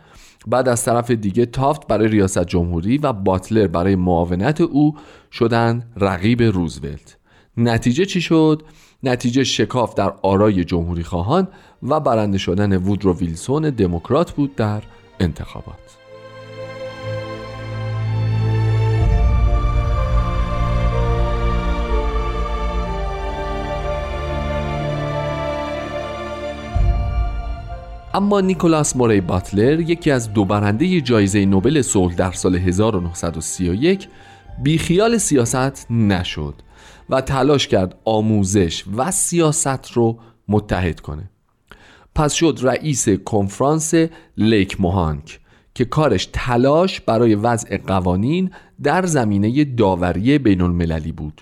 بعد 0.47 0.69
از 0.69 0.83
طرف 0.83 1.11
دیگه 1.11 1.45
تافت 1.45 1.87
برای 1.87 2.07
ریاست 2.07 2.43
جمهوری 2.43 2.97
و 2.97 3.13
باتلر 3.13 3.67
برای 3.67 3.95
معاونت 3.95 4.61
او 4.61 4.95
شدن 5.31 5.83
رقیب 5.97 6.41
روزولت. 6.41 7.17
نتیجه 7.57 8.05
چی 8.05 8.21
شد؟ 8.21 8.63
نتیجه 9.03 9.43
شکاف 9.43 9.95
در 9.95 10.13
آرای 10.21 10.63
جمهوری 10.63 11.03
خواهان 11.03 11.47
و 11.83 11.99
برنده 11.99 12.37
شدن 12.37 12.77
وودرو 12.77 13.17
ویلسون 13.17 13.69
دموکرات 13.69 14.31
بود 14.31 14.55
در 14.55 14.83
انتخابات. 15.19 15.94
اما 28.15 28.41
نیکولاس 28.41 28.95
موری 28.95 29.21
باتلر 29.21 29.79
یکی 29.79 30.11
از 30.11 30.33
دو 30.33 30.45
برنده 30.45 31.01
جایزه 31.01 31.45
نوبل 31.45 31.81
صلح 31.81 32.15
در 32.15 32.31
سال 32.31 32.55
1931 32.55 34.07
بیخیال 34.63 35.17
سیاست 35.17 35.91
نشد 35.91 36.53
و 37.09 37.21
تلاش 37.21 37.67
کرد 37.67 37.95
آموزش 38.05 38.83
و 38.97 39.11
سیاست 39.11 39.91
رو 39.91 40.19
متحد 40.47 40.99
کنه. 40.99 41.29
پس 42.15 42.33
شد 42.33 42.59
رئیس 42.61 43.09
کنفرانس 43.09 43.93
لیک 44.37 44.81
موهانک 44.81 45.39
که 45.73 45.85
کارش 45.85 46.29
تلاش 46.33 47.01
برای 47.01 47.35
وضع 47.35 47.77
قوانین 47.77 48.51
در 48.83 49.05
زمینه 49.05 49.63
داوری 49.63 50.37
بین 50.37 50.61
المللی 50.61 51.11
بود. 51.11 51.41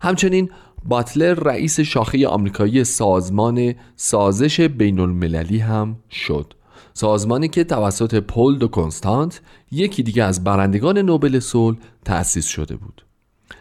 همچنین 0.00 0.50
باتلر 0.84 1.34
رئیس 1.34 1.80
شاخه 1.80 2.28
آمریکایی 2.28 2.84
سازمان 2.84 3.74
سازش 3.96 4.60
بین 4.60 5.00
المللی 5.00 5.58
هم 5.58 5.96
شد. 6.10 6.54
سازمانی 6.94 7.48
که 7.48 7.64
توسط 7.64 8.14
پل 8.14 8.58
دو 8.58 8.68
کنستانت 8.68 9.40
یکی 9.70 10.02
دیگه 10.02 10.24
از 10.24 10.44
برندگان 10.44 10.98
نوبل 10.98 11.40
صلح 11.40 11.76
تأسیس 12.04 12.46
شده 12.46 12.76
بود. 12.76 13.04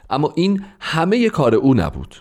اما 0.10 0.34
این 0.36 0.64
همه 0.80 1.30
کار 1.30 1.56
او 1.56 1.74
نبود. 1.74 2.16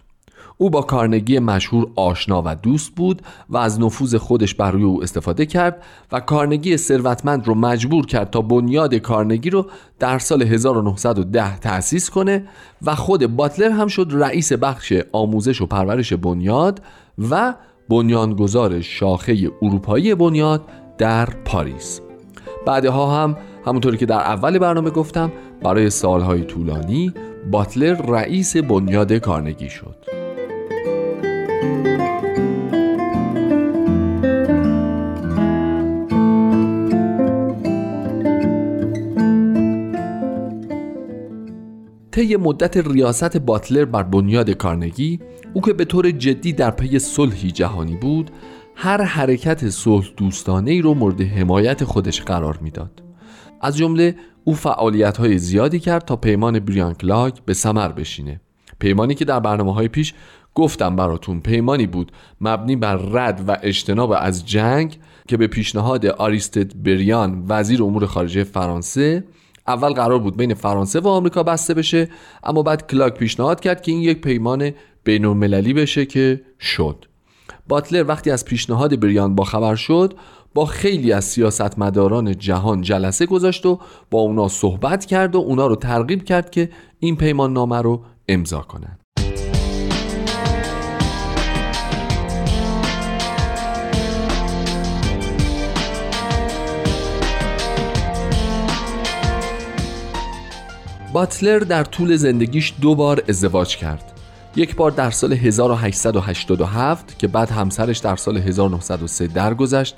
او 0.61 0.71
با 0.71 0.83
کارنگی 0.83 1.39
مشهور 1.39 1.91
آشنا 1.97 2.43
و 2.47 2.55
دوست 2.55 2.95
بود 2.95 3.23
و 3.51 3.57
از 3.57 3.81
نفوذ 3.81 4.15
خودش 4.15 4.55
بر 4.55 4.71
روی 4.71 4.83
او 4.83 5.03
استفاده 5.03 5.47
کرد 5.47 5.83
و 6.13 6.21
کارنگی 6.21 6.77
ثروتمند 6.77 7.47
رو 7.47 7.55
مجبور 7.55 8.07
کرد 8.07 8.31
تا 8.31 8.41
بنیاد 8.43 8.95
کارنگی 8.95 9.51
رو 9.51 9.67
در 9.99 10.19
سال 10.19 10.43
1910 10.43 11.59
تأسیس 11.59 12.11
کنه 12.11 12.45
و 12.83 12.95
خود 12.95 13.37
باتلر 13.37 13.71
هم 13.71 13.87
شد 13.87 14.09
رئیس 14.11 14.53
بخش 14.53 14.93
آموزش 15.13 15.61
و 15.61 15.67
پرورش 15.67 16.13
بنیاد 16.13 16.83
و 17.31 17.55
بنیانگذار 17.89 18.81
شاخه 18.81 19.51
اروپایی 19.63 20.15
بنیاد 20.15 20.63
در 20.99 21.29
پاریس. 21.45 22.01
بعدها 22.67 23.23
هم 23.23 23.37
همونطوری 23.67 23.97
که 23.97 24.07
در 24.07 24.21
اول 24.21 24.59
برنامه 24.59 24.91
گفتم 24.91 25.33
برای 25.63 25.91
سالهای 25.91 26.45
طولانی 26.45 27.13
باتلر 27.51 27.95
رئیس 27.95 28.57
بنیاد 28.57 29.13
کارنگی 29.13 29.69
شد. 29.69 30.20
طی 42.13 42.37
مدت 42.37 42.77
ریاست 42.77 43.37
باتلر 43.37 43.85
بر 43.85 44.03
بنیاد 44.03 44.51
کارنگی 44.51 45.21
او 45.55 45.61
که 45.61 45.73
به 45.73 45.85
طور 45.85 46.11
جدی 46.11 46.53
در 46.53 46.71
پی 46.71 46.99
صلحی 46.99 47.51
جهانی 47.51 47.97
بود 47.97 48.31
هر 48.75 49.03
حرکت 49.03 49.69
صلح 49.69 50.07
دوستانه 50.17 50.71
ای 50.71 50.83
رو 50.83 50.95
مورد 50.95 51.21
حمایت 51.21 51.85
خودش 51.85 52.23
قرار 52.23 52.59
می‌داد. 52.63 53.03
از 53.61 53.77
جمله 53.77 54.17
او 54.45 54.55
فعالیت 54.55 55.17
های 55.17 55.39
زیادی 55.39 55.79
کرد 55.79 56.05
تا 56.05 56.17
پیمان 56.17 56.59
بریانکلاگ 56.59 57.35
به 57.47 57.55
سمر 57.55 57.89
بشینه. 57.89 58.41
پیمانی 58.79 59.15
که 59.15 59.25
در 59.25 59.41
برنامه 59.41 59.75
های 59.75 59.89
پیش 59.89 60.15
گفتم 60.55 60.97
براتون 60.97 61.41
پیمانی 61.41 61.87
بود 61.87 62.13
مبنی 62.41 62.77
بر 62.77 62.97
رد 62.97 63.45
و 63.49 63.57
اجتناب 63.63 64.15
از 64.19 64.47
جنگ 64.47 64.99
که 65.29 65.37
به 65.37 65.47
پیشنهاد 65.47 66.07
آریستد 66.07 66.83
بریان 66.83 67.45
وزیر 67.49 67.83
امور 67.83 68.07
خارجه 68.07 68.45
فرانسه 68.45 69.25
اول 69.67 69.93
قرار 69.93 70.19
بود 70.19 70.37
بین 70.37 70.55
فرانسه 70.55 71.01
و 71.01 71.09
آمریکا 71.09 71.43
بسته 71.43 71.75
بشه 71.75 72.09
اما 72.45 72.63
بعد 72.63 72.87
کلاک 72.87 73.15
پیشنهاد 73.15 73.61
کرد 73.61 73.83
که 73.83 73.93
این 73.93 74.01
یک 74.01 74.21
پیمان 74.21 74.71
بین 75.05 75.25
المللی 75.25 75.73
بشه 75.73 76.07
که 76.07 76.41
شد. 76.61 77.05
باتلر 77.69 78.05
وقتی 78.09 78.31
از 78.31 78.45
پیشنهاد 78.45 79.01
بریان 79.01 79.35
با 79.35 79.45
خبر 79.45 79.75
شد 79.75 80.15
با 80.55 80.65
خیلی 80.65 81.13
از 81.13 81.25
سیاستمداران 81.25 82.39
جهان 82.39 82.83
جلسه 82.83 83.27
گذاشت 83.27 83.67
و 83.67 83.79
با 84.11 84.19
اونا 84.19 84.49
صحبت 84.49 85.07
کرد 85.07 85.35
و 85.35 85.39
اونا 85.39 85.67
رو 85.67 85.77
ترغیب 85.77 86.25
کرد 86.25 86.51
که 86.51 86.71
این 86.99 87.17
پیمان 87.17 87.53
نامه 87.53 87.83
رو 87.83 88.03
امضا 88.29 88.61
کنند. 88.61 89.00
باتلر 101.13 101.59
در 101.59 101.85
طول 101.85 102.17
زندگیش 102.17 102.75
دو 102.81 102.95
بار 102.95 103.23
ازدواج 103.29 103.77
کرد 103.77 104.13
یک 104.57 104.77
بار 104.77 104.91
در 104.91 105.11
سال 105.11 105.33
1887 105.33 107.19
که 107.19 107.29
بعد 107.29 107.51
همسرش 107.51 107.99
در 107.99 108.17
سال 108.17 108.37
1903 108.37 109.27
درگذشت 109.27 109.97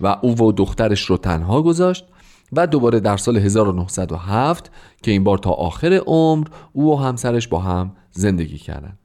و 0.00 0.16
او 0.22 0.38
و 0.38 0.52
دخترش 0.52 1.04
رو 1.04 1.16
تنها 1.16 1.62
گذاشت 1.62 2.04
و 2.52 2.66
دوباره 2.66 3.00
در 3.00 3.16
سال 3.16 3.36
1907 3.36 4.70
که 5.02 5.10
این 5.10 5.24
بار 5.24 5.38
تا 5.38 5.50
آخر 5.50 6.00
عمر 6.06 6.46
او 6.72 6.92
و 6.92 6.96
همسرش 6.96 7.48
با 7.48 7.58
هم 7.58 7.92
زندگی 8.10 8.58
کردند. 8.58 8.98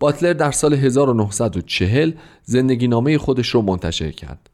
باتلر 0.00 0.32
در 0.32 0.50
سال 0.50 0.74
1940 0.74 2.12
زندگی 2.44 2.88
نامه 2.88 3.18
خودش 3.18 3.48
رو 3.48 3.62
منتشر 3.62 4.10
کرد. 4.10 4.50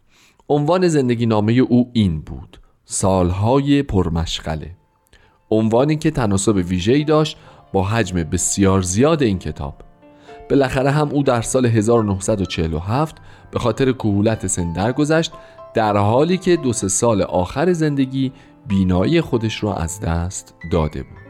عنوان 0.48 0.88
زندگی 0.88 1.26
نامه 1.26 1.52
او 1.52 1.90
این 1.92 2.20
بود: 2.20 2.60
سالهای 2.84 3.82
پرمشغله. 3.82 4.79
عنوانی 5.50 5.96
که 5.96 6.10
تناسب 6.10 6.56
ویژه‌ای 6.56 7.04
داشت 7.04 7.36
با 7.72 7.84
حجم 7.84 8.22
بسیار 8.22 8.82
زیاد 8.82 9.22
این 9.22 9.38
کتاب. 9.38 9.74
بالاخره 10.50 10.90
هم 10.90 11.08
او 11.08 11.22
در 11.22 11.42
سال 11.42 11.66
1947 11.66 13.16
به 13.50 13.58
خاطر 13.58 13.92
کهولت 13.92 14.46
سن 14.46 14.72
درگذشت 14.72 15.32
در 15.74 15.96
حالی 15.96 16.38
که 16.38 16.56
دو 16.56 16.72
سه 16.72 16.88
سال 16.88 17.22
آخر 17.22 17.72
زندگی 17.72 18.32
بینایی 18.66 19.20
خودش 19.20 19.62
را 19.62 19.74
از 19.74 20.00
دست 20.00 20.54
داده 20.70 21.02
بود. 21.02 21.20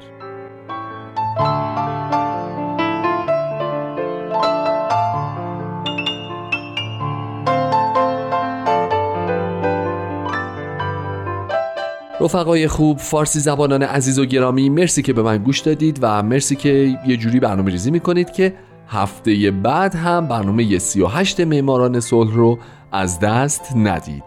رفقای 12.21 12.69
خوب 12.69 12.99
فارسی 12.99 13.41
زبانان 13.41 13.83
عزیز 13.83 14.19
و 14.19 14.25
گرامی 14.25 14.69
مرسی 14.69 15.03
که 15.03 15.13
به 15.13 15.23
من 15.23 15.39
گوش 15.39 15.61
دادید 15.61 15.99
و 16.03 16.23
مرسی 16.23 16.57
که 16.57 16.99
یه 17.07 17.17
جوری 17.17 17.41
برنامه 17.41 17.71
ریزی 17.71 17.91
می‌کنید 17.91 18.33
که 18.33 18.55
هفته 18.89 19.51
بعد 19.51 19.95
هم 19.95 20.29
برنامه 20.29 20.79
38 20.79 21.41
معماران 21.41 22.01
صلح 22.01 22.35
رو 22.35 22.59
از 22.93 23.21
دست 23.21 23.77
ندید. 23.77 24.25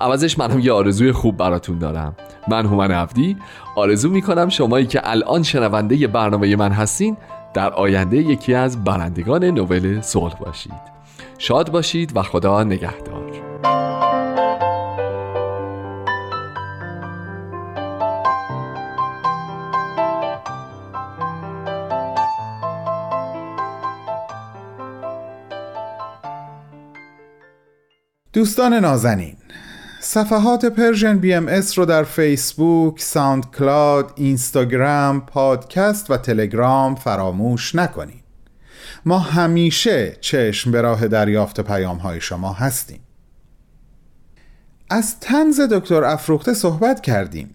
عوضش 0.00 0.38
من 0.38 0.50
هم 0.50 0.58
یه 0.60 0.72
آرزوی 0.72 1.12
خوب 1.12 1.36
براتون 1.36 1.78
دارم. 1.78 2.16
من 2.48 2.66
هومن 2.66 2.90
عبدی 2.90 3.36
آرزو 3.76 4.10
می‌کنم 4.10 4.48
شمایی 4.48 4.86
که 4.86 5.00
الان 5.04 5.42
شنونده 5.42 6.06
برنامه 6.06 6.56
من 6.56 6.72
هستین 6.72 7.16
در 7.54 7.72
آینده 7.72 8.16
یکی 8.16 8.54
از 8.54 8.84
برندگان 8.84 9.44
نوبل 9.44 10.00
صلح 10.00 10.34
باشید. 10.38 10.98
شاد 11.38 11.70
باشید 11.70 12.16
و 12.16 12.22
خدا 12.22 12.64
نگهدار. 12.64 13.17
دوستان 28.38 28.74
نازنین 28.74 29.36
صفحات 30.00 30.64
Persian 30.64 31.18
BMS 31.18 31.78
رو 31.78 31.84
در 31.84 32.02
فیسبوک، 32.04 33.00
SoundCloud، 33.00 34.12
اینستاگرام، 34.16 35.20
پادکست 35.20 36.10
و 36.10 36.16
تلگرام 36.16 36.94
فراموش 36.94 37.74
نکنید 37.74 38.24
ما 39.04 39.18
همیشه 39.18 40.16
چشم 40.20 40.70
به 40.70 40.80
راه 40.80 41.08
دریافت 41.08 41.60
پیام 41.60 41.96
های 41.96 42.20
شما 42.20 42.52
هستیم. 42.52 43.00
از 44.90 45.20
طنز 45.20 45.60
دکتر 45.60 46.04
افروخته 46.04 46.54
صحبت 46.54 47.00
کردیم. 47.00 47.54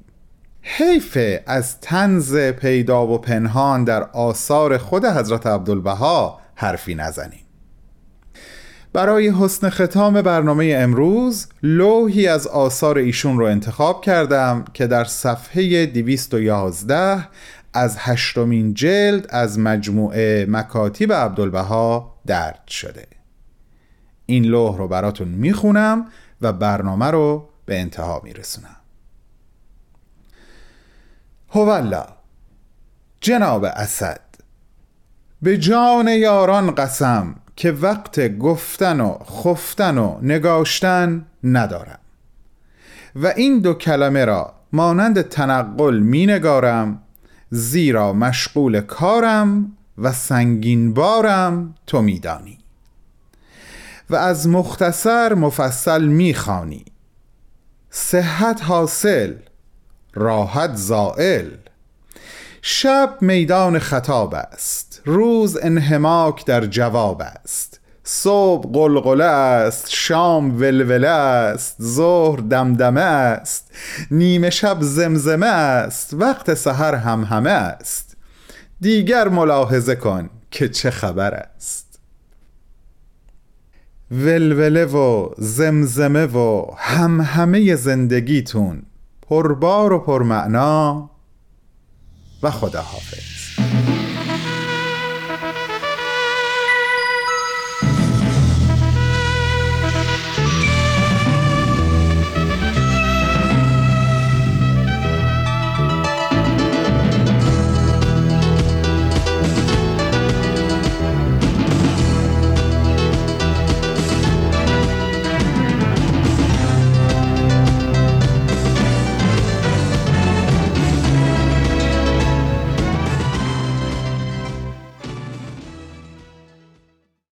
حیفه 0.62 1.44
از 1.48 1.80
طنز 1.80 2.36
پیدا 2.38 3.08
و 3.08 3.18
پنهان 3.18 3.84
در 3.84 4.04
آثار 4.04 4.78
خود 4.78 5.06
حضرت 5.06 5.48
عبدالبها 5.48 6.40
حرفی 6.56 6.96
نزنیم. 6.96 7.43
برای 8.94 9.30
حسن 9.30 9.70
ختام 9.70 10.22
برنامه 10.22 10.76
امروز 10.78 11.48
لوحی 11.64 12.28
از 12.28 12.48
آثار 12.48 12.98
ایشون 12.98 13.38
رو 13.38 13.46
انتخاب 13.46 14.02
کردم 14.02 14.66
که 14.74 14.88
در 14.88 15.04
صفحه 15.04 15.86
211 15.86 17.28
از 17.74 17.96
هشتمین 18.00 18.74
جلد 18.74 19.28
از 19.30 19.60
مجموعه 19.60 20.46
مکاتیب 20.50 21.14
عبدالبها 21.14 22.16
درد 22.26 22.68
شده. 22.68 23.08
این 24.26 24.46
لوح 24.46 24.78
رو 24.78 24.88
براتون 24.88 25.28
می‌خونم 25.28 26.06
و 26.42 26.54
برنامه 26.54 27.06
رو 27.06 27.50
به 27.66 27.80
انتها 27.80 28.22
میرسونم. 28.24 28.76
هولا 31.50 32.06
جناب 33.22 33.64
اسد 33.64 34.22
به 35.42 35.58
جان 35.58 36.08
یاران 36.08 36.76
قسم 36.76 37.36
که 37.56 37.72
وقت 37.72 38.38
گفتن 38.38 39.02
و 39.02 39.18
خفتن 39.18 39.98
و 39.98 40.18
نگاشتن 40.22 41.26
ندارم. 41.44 42.00
و 43.16 43.28
این 43.28 43.60
دو 43.60 43.74
کلمه 43.74 44.26
را 44.26 44.54
مانند 44.72 45.22
تنقل 45.22 46.00
می 46.00 46.26
نگارم 46.26 47.02
زیرا 47.50 48.14
مشغول 48.14 48.82
کارم 48.82 49.78
و 49.98 50.12
سنگین 50.12 50.94
بارم 50.94 51.76
تو 51.88 52.02
میدانی. 52.02 52.58
و 54.10 54.16
از 54.16 54.48
مختصر 54.48 55.34
مفصل 55.34 56.04
می‌خوانی. 56.04 56.86
صحت 57.90 58.64
حاصل 58.64 59.34
راحت 60.14 60.76
زائل. 60.76 61.50
شب 62.62 63.18
میدان 63.22 63.80
خطاب 63.80 64.34
است. 64.34 64.93
روز 65.06 65.58
انحماک 65.62 66.46
در 66.46 66.66
جواب 66.66 67.22
است. 67.22 67.80
صبح 68.04 68.72
قلقله 68.74 69.24
است 69.24 69.90
شام 69.90 70.62
ولوله 70.62 71.08
است 71.08 71.76
ظهر 71.82 72.40
دمدمه 72.40 73.02
است 73.02 73.72
نیمه 74.12 74.50
شب 74.50 74.78
زمزمه 74.82 75.46
است 75.48 76.14
وقت 76.14 76.54
سحر 76.54 76.96
هم 76.96 77.24
همه 77.24 77.50
است. 77.50 78.18
دیگر 78.82 79.28
ملاحظه 79.28 79.96
کن 79.96 80.30
که 80.52 80.70
چه 80.70 80.92
خبر 80.92 81.34
است. 81.34 82.00
ولوله 84.12 84.86
و 84.86 85.30
زمزمه 85.38 86.26
و 86.26 86.66
هم 86.78 87.22
همه 87.22 87.76
زندگیتون 87.76 88.84
پربار 89.22 89.94
و 89.94 90.00
پرمعنا 90.00 91.10
و 92.44 92.52
خداحافظ. 92.52 93.43